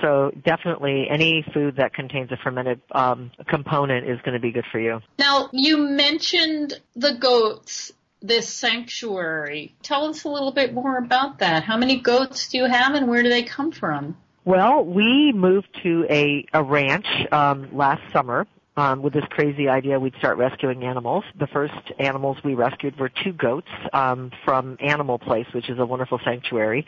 [0.00, 4.66] so definitely any food that contains a fermented um, component is going to be good
[4.70, 5.00] for you.
[5.18, 7.92] Now, you mentioned the goats
[8.22, 9.74] this sanctuary.
[9.82, 11.64] Tell us a little bit more about that.
[11.64, 14.16] How many goats do you have and where do they come from?
[14.44, 19.98] Well, we moved to a, a ranch um, last summer um, with this crazy idea
[19.98, 21.24] we'd start rescuing animals.
[21.38, 25.86] The first animals we rescued were two goats um, from Animal Place, which is a
[25.86, 26.86] wonderful sanctuary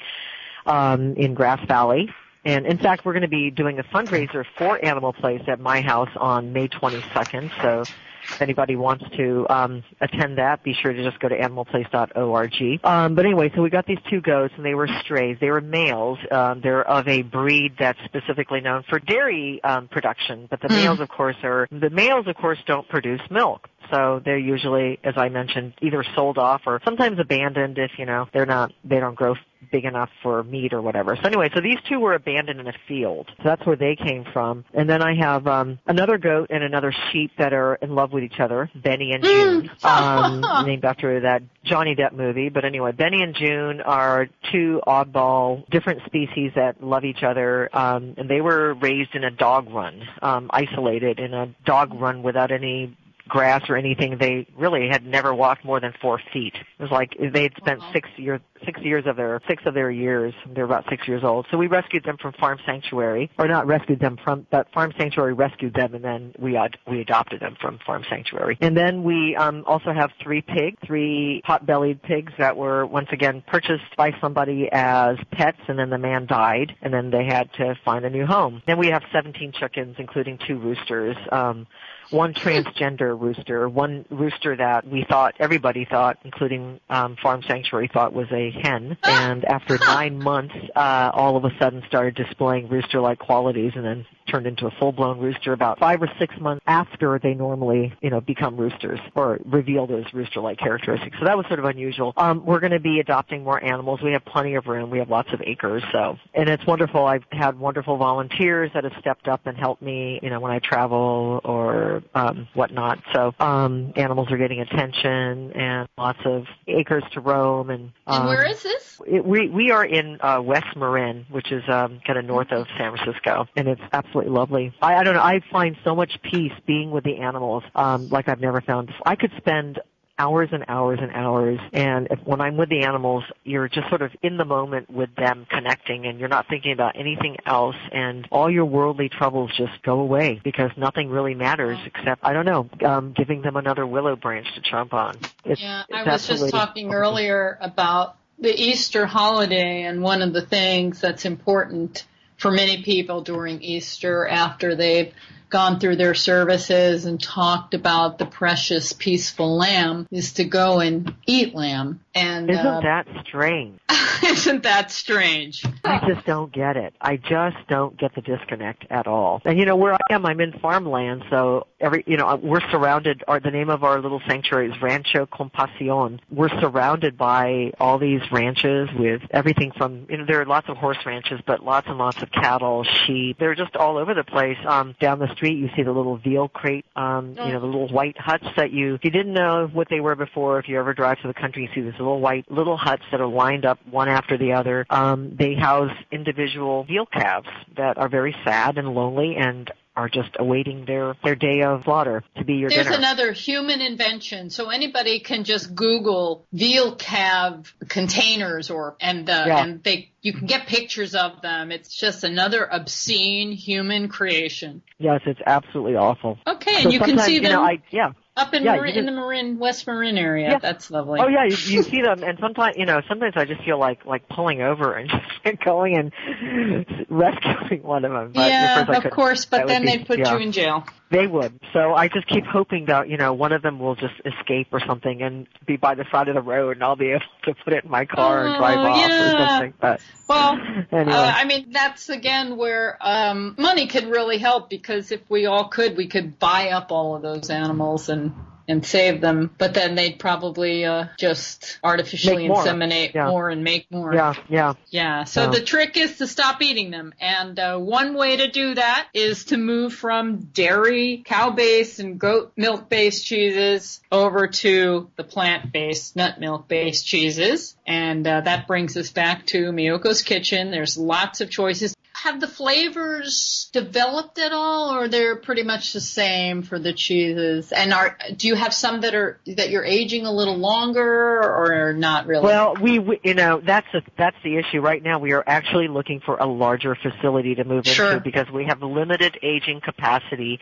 [0.67, 2.11] um, in Grass Valley.
[2.45, 5.81] And in fact, we're going to be doing a fundraiser for Animal Place at my
[5.81, 7.51] house on May 22nd.
[7.63, 7.85] So
[8.31, 12.85] if anybody wants to um, attend that, be sure to just go to animalplace.org.
[12.85, 15.37] Um, but anyway, so we got these two goats, and they were strays.
[15.41, 16.19] They were males.
[16.31, 20.77] Um, they're of a breed that's specifically known for dairy um, production, but the mm.
[20.77, 23.69] males, of course, are the males, of course, don't produce milk.
[23.91, 28.27] So they're usually, as I mentioned, either sold off or sometimes abandoned if, you know,
[28.33, 29.37] they're not, they don't grow
[29.71, 31.17] big enough for meat or whatever.
[31.17, 33.29] So anyway, so these two were abandoned in a field.
[33.39, 34.65] So that's where they came from.
[34.75, 38.25] And then I have um another goat and another sheep that are in love with
[38.25, 42.49] each other, Benny and Joon, um, named after that Johnny Depp movie.
[42.49, 47.69] But anyway, Benny and Joon are two oddball, different species that love each other.
[47.77, 52.23] Um, and they were raised in a dog run, um, isolated in a dog run
[52.23, 52.97] without any
[53.29, 54.19] grass or anything.
[54.19, 56.55] They really had never walked more than four feet.
[56.55, 59.91] It was like they had spent six years six years of their six of their
[59.91, 60.35] years.
[60.55, 61.47] They're about six years old.
[61.51, 65.35] So we rescued them from Farm Sanctuary, or not rescued them from, but Farm Sanctuary
[65.35, 68.59] rescued them, and then we ad- we adopted them from Farm Sanctuary.
[68.61, 73.43] And then we um, also have three pigs, three pot-bellied pigs that were once again
[73.47, 77.75] purchased by somebody as pets, and then the man died, and then they had to
[77.85, 78.63] find a new home.
[78.67, 81.17] Then we have 17 chickens, including two roosters.
[81.31, 81.67] Um,
[82.11, 88.13] one transgender rooster, one rooster that we thought, everybody thought, including um, Farm Sanctuary, thought
[88.13, 88.97] was a hen.
[89.05, 94.07] And after nine months, uh, all of a sudden started displaying rooster-like qualities and then
[94.27, 98.21] turned into a full-blown rooster about five or six months after they normally, you know,
[98.21, 101.17] become roosters or reveal those rooster-like characteristics.
[101.19, 102.13] So that was sort of unusual.
[102.17, 104.01] Um, we're going to be adopting more animals.
[104.03, 104.91] We have plenty of room.
[104.91, 105.83] We have lots of acres.
[105.93, 107.07] So, and it's wonderful.
[107.07, 110.59] I've had wonderful volunteers that have stepped up and helped me, you know, when I
[110.59, 112.99] travel or um, whatnot.
[113.13, 117.71] So, um, animals are getting attention and lots of acres to roam.
[117.71, 119.01] And, um, and where is this?
[119.07, 122.67] It, we we are in uh, West Marin, which is um, kind of north of
[122.79, 124.73] San Francisco, and it's absolutely absolutely lovely.
[124.81, 125.23] I, I don't know.
[125.23, 128.93] I find so much peace being with the animals, um, like I've never found.
[129.05, 129.81] I could spend
[130.19, 134.01] hours and hours and hours and if, when I'm with the animals you're just sort
[134.01, 138.27] of in the moment with them connecting and you're not thinking about anything else and
[138.33, 142.71] all your worldly troubles just go away because nothing really matters except I don't know
[142.89, 145.19] um giving them another willow branch to chomp on.
[145.45, 150.41] It's, yeah, I was just talking earlier about the Easter holiday and one of the
[150.41, 152.07] things that's important
[152.37, 155.13] for many people during Easter after they've
[155.49, 161.15] gone through their services and talked about the precious, peaceful lamb is to go and
[161.27, 162.01] eat lamb.
[162.15, 163.79] And isn't uh, that strange?
[164.25, 165.65] isn't that strange?
[165.85, 166.95] I just don't get it.
[167.01, 169.43] I just don't get the disconnect at all.
[169.45, 173.23] And you know where I am, I'm in farmland, so every you know we're surrounded.
[173.29, 176.21] Our the name of our little sanctuary is Rancho Compasión.
[176.31, 180.77] We're surrounded by all these ranches with everything from you know there are lots of
[180.77, 183.39] horse ranches, but lots and lots of cattle, sheep.
[183.39, 184.59] They're just all over the place.
[184.67, 187.89] Um, down the street, you see the little veal crate, um, you know, the little
[187.89, 190.95] white huts that you, if you didn't know what they were before, if you ever
[190.95, 193.79] drive to the country, you see these little white, little huts that are lined up
[193.91, 194.87] one after the other.
[194.91, 200.31] Um, they house individual veal calves that are very sad and lonely and are just
[200.39, 202.77] awaiting their, their day of slaughter to be your day.
[202.77, 202.99] There's dinner.
[202.99, 204.51] another human invention.
[204.51, 209.63] So anybody can just Google veal calf containers or, and, uh, Yeah.
[209.65, 211.73] and they, you can get pictures of them.
[211.73, 214.83] It's just another obscene human creation.
[214.99, 216.39] yes, it's absolutely awful.
[216.47, 216.83] Okay.
[216.83, 218.13] So And you can see you them know, I, yeah.
[218.37, 220.51] Up in, yeah, Marin, can- in the Marin, West Marin area.
[220.51, 220.59] Yeah.
[220.59, 221.21] That's lovely.
[221.21, 224.05] Oh yeah, you, you see them, and sometimes you know, sometimes I just feel like
[224.05, 225.11] like pulling over and
[225.45, 228.33] just going and rescuing one of them.
[228.33, 230.35] But yeah, of course, but then they'd put yeah.
[230.35, 230.85] you in jail.
[231.09, 231.61] They would.
[231.73, 234.81] So I just keep hoping that you know one of them will just escape or
[234.81, 237.75] something and be by the side of the road, and I'll be able to put
[237.75, 239.75] it in my car and drive Oh, off or something.
[239.81, 240.59] But Well,
[240.93, 245.47] anyway, uh, I mean, that's again where um, money could really help because if we
[245.47, 248.35] all could, we could buy up all of those animals and
[248.69, 249.51] and save them.
[249.59, 252.65] But then they'd probably uh, just artificially more.
[252.65, 253.29] inseminate Yeah.
[253.29, 254.15] more and make more.
[254.15, 254.75] yeah, yeah.
[254.91, 255.25] Yeah.
[255.25, 255.51] So Yeah.
[255.51, 259.47] the trick is to stop eating them, and uh, one way to do that is
[259.47, 267.07] to move from dairy, cow-based, and goat milk-based cheeses over to the plant-based, nut milk-based
[267.07, 270.71] cheeses, and uh, that brings us back to Miyoko's Kitchen.
[270.71, 271.96] There's lots of choices.
[272.27, 277.71] Have the flavors developed at all, or they're pretty much the same for the cheeses?
[277.71, 281.93] And are do you have some that are that you're aging a little longer, or
[281.93, 282.43] not really?
[282.43, 285.21] Well, we, we you know that's a, that's the issue right now.
[285.21, 288.15] We are actually looking for a larger facility to move Sure.
[288.15, 290.59] into because we have limited aging capacity,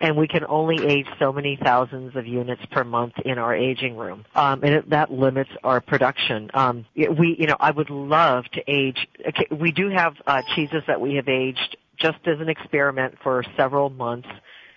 [0.00, 3.96] and we can only age so many thousands of units per month in our aging
[3.96, 6.50] room, um, and it, that limits our production.
[6.54, 9.06] Um, we you know I would love to age.
[9.28, 13.44] Okay, we do have uh, cheeses that we have aged just as an experiment for
[13.56, 14.28] several months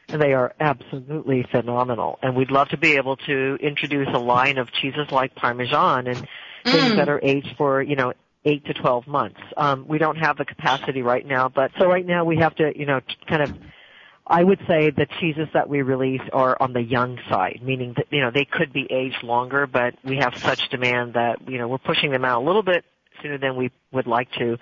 [0.10, 2.20] and they are absolutely phenomenal.
[2.22, 6.28] And we'd love to be able to introduce a line of cheeses like Parmesan and
[6.64, 8.14] things that are aged for, you know,
[8.46, 9.40] eight to 12 months.
[9.56, 12.78] Um, we don't have the capacity right now, but so right now we have to,
[12.78, 13.50] you know, t- kind of,
[14.26, 18.08] I would say the cheeses that we release are on the young side, meaning that,
[18.10, 21.68] you know, they could be aged longer, but we have such demand that, you know,
[21.68, 22.86] we're pushing them out a little bit
[23.22, 24.58] sooner than we would like to.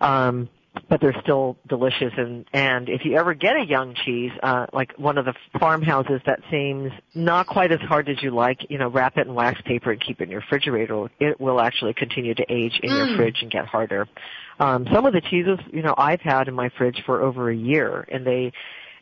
[0.00, 0.50] Um,
[0.88, 2.12] but they're still delicious.
[2.16, 6.20] And and if you ever get a young cheese uh like one of the farmhouses
[6.26, 9.60] that seems not quite as hard as you like you know wrap it in wax
[9.62, 11.08] paper and keep it in your refrigerator.
[11.18, 14.06] It will actually continue to age in your fridge and get harder.
[14.60, 17.56] Um some of the cheeses you know i've had in my fridge for over a
[17.56, 18.52] year and they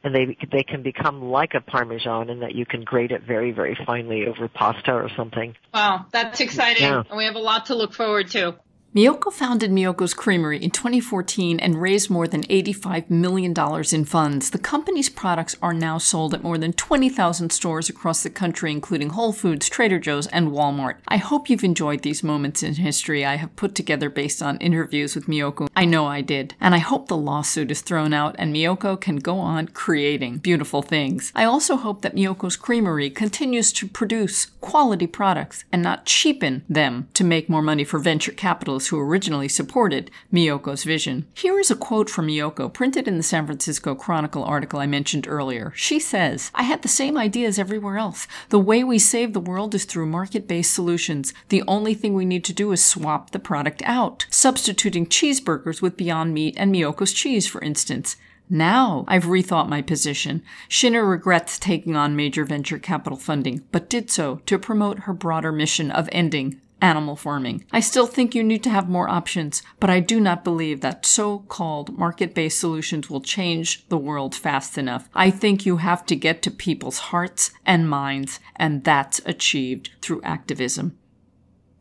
[0.04, 3.50] and they they can become like a parmesan in that you can grate it very
[3.50, 6.84] very finely over pasta or something Wow, that's exciting.
[6.84, 7.02] Yeah.
[7.08, 8.54] And we have a lot to look forward to.
[8.94, 13.52] Miyoko founded Miyoko's Creamery in 2014 and raised more than $85 million
[13.92, 14.50] in funds.
[14.50, 19.08] The company's products are now sold at more than 20,000 stores across the country, including
[19.08, 20.98] Whole Foods, Trader Joe's, and Walmart.
[21.08, 25.16] I hope you've enjoyed these moments in history I have put together based on interviews
[25.16, 25.68] with Miyoko.
[25.74, 26.54] I know I did.
[26.60, 30.82] And I hope the lawsuit is thrown out and Miyoko can go on creating beautiful
[30.82, 31.32] things.
[31.34, 37.08] I also hope that Miyoko's Creamery continues to produce quality products and not cheapen them
[37.14, 41.26] to make more money for venture capitalists who originally supported Miyoko's vision.
[41.34, 45.26] Here is a quote from Miyoko printed in the San Francisco Chronicle article I mentioned
[45.28, 45.72] earlier.
[45.74, 48.26] She says, I had the same ideas everywhere else.
[48.48, 51.32] The way we save the world is through market based solutions.
[51.48, 55.96] The only thing we need to do is swap the product out, substituting cheeseburgers with
[55.96, 58.16] Beyond Meat and Miyoko's cheese, for instance.
[58.50, 60.42] Now I've rethought my position.
[60.68, 65.50] Schinner regrets taking on major venture capital funding, but did so to promote her broader
[65.50, 67.64] mission of ending animal farming.
[67.72, 71.06] I still think you need to have more options, but I do not believe that
[71.06, 75.08] so-called market-based solutions will change the world fast enough.
[75.14, 80.20] I think you have to get to people's hearts and minds, and that's achieved through
[80.22, 80.98] activism.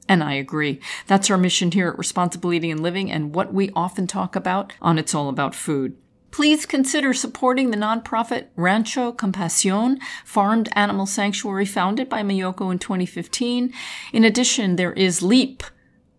[0.08, 0.80] And I agree.
[1.08, 4.72] That's our mission here at Responsible Eating and Living and what we often talk about
[4.82, 5.98] on It's All About Food.
[6.34, 13.72] Please consider supporting the nonprofit Rancho Compasión, farmed animal sanctuary founded by Miyoko in 2015.
[14.12, 15.62] In addition, there is LEAP,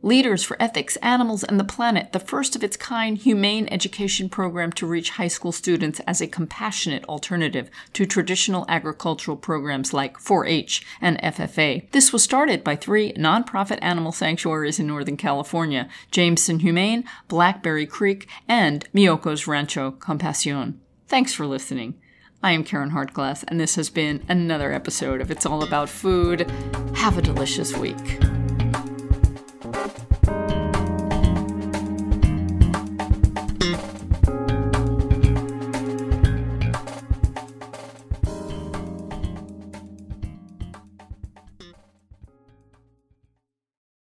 [0.05, 4.71] Leaders for Ethics, Animals, and the Planet, the first of its kind humane education program
[4.73, 10.85] to reach high school students as a compassionate alternative to traditional agricultural programs like 4-H
[11.01, 11.91] and FFA.
[11.93, 18.29] This was started by three nonprofit animal sanctuaries in Northern California, Jameson Humane, Blackberry Creek,
[18.47, 20.75] and Miyoko's Rancho Compasión.
[21.09, 21.95] Thanks for listening.
[22.43, 26.43] I am Caryn Hartglass, and this has been another episode of It's All About Food.
[26.95, 28.21] Have a delicious week.
[29.75, 30.04] Thank you.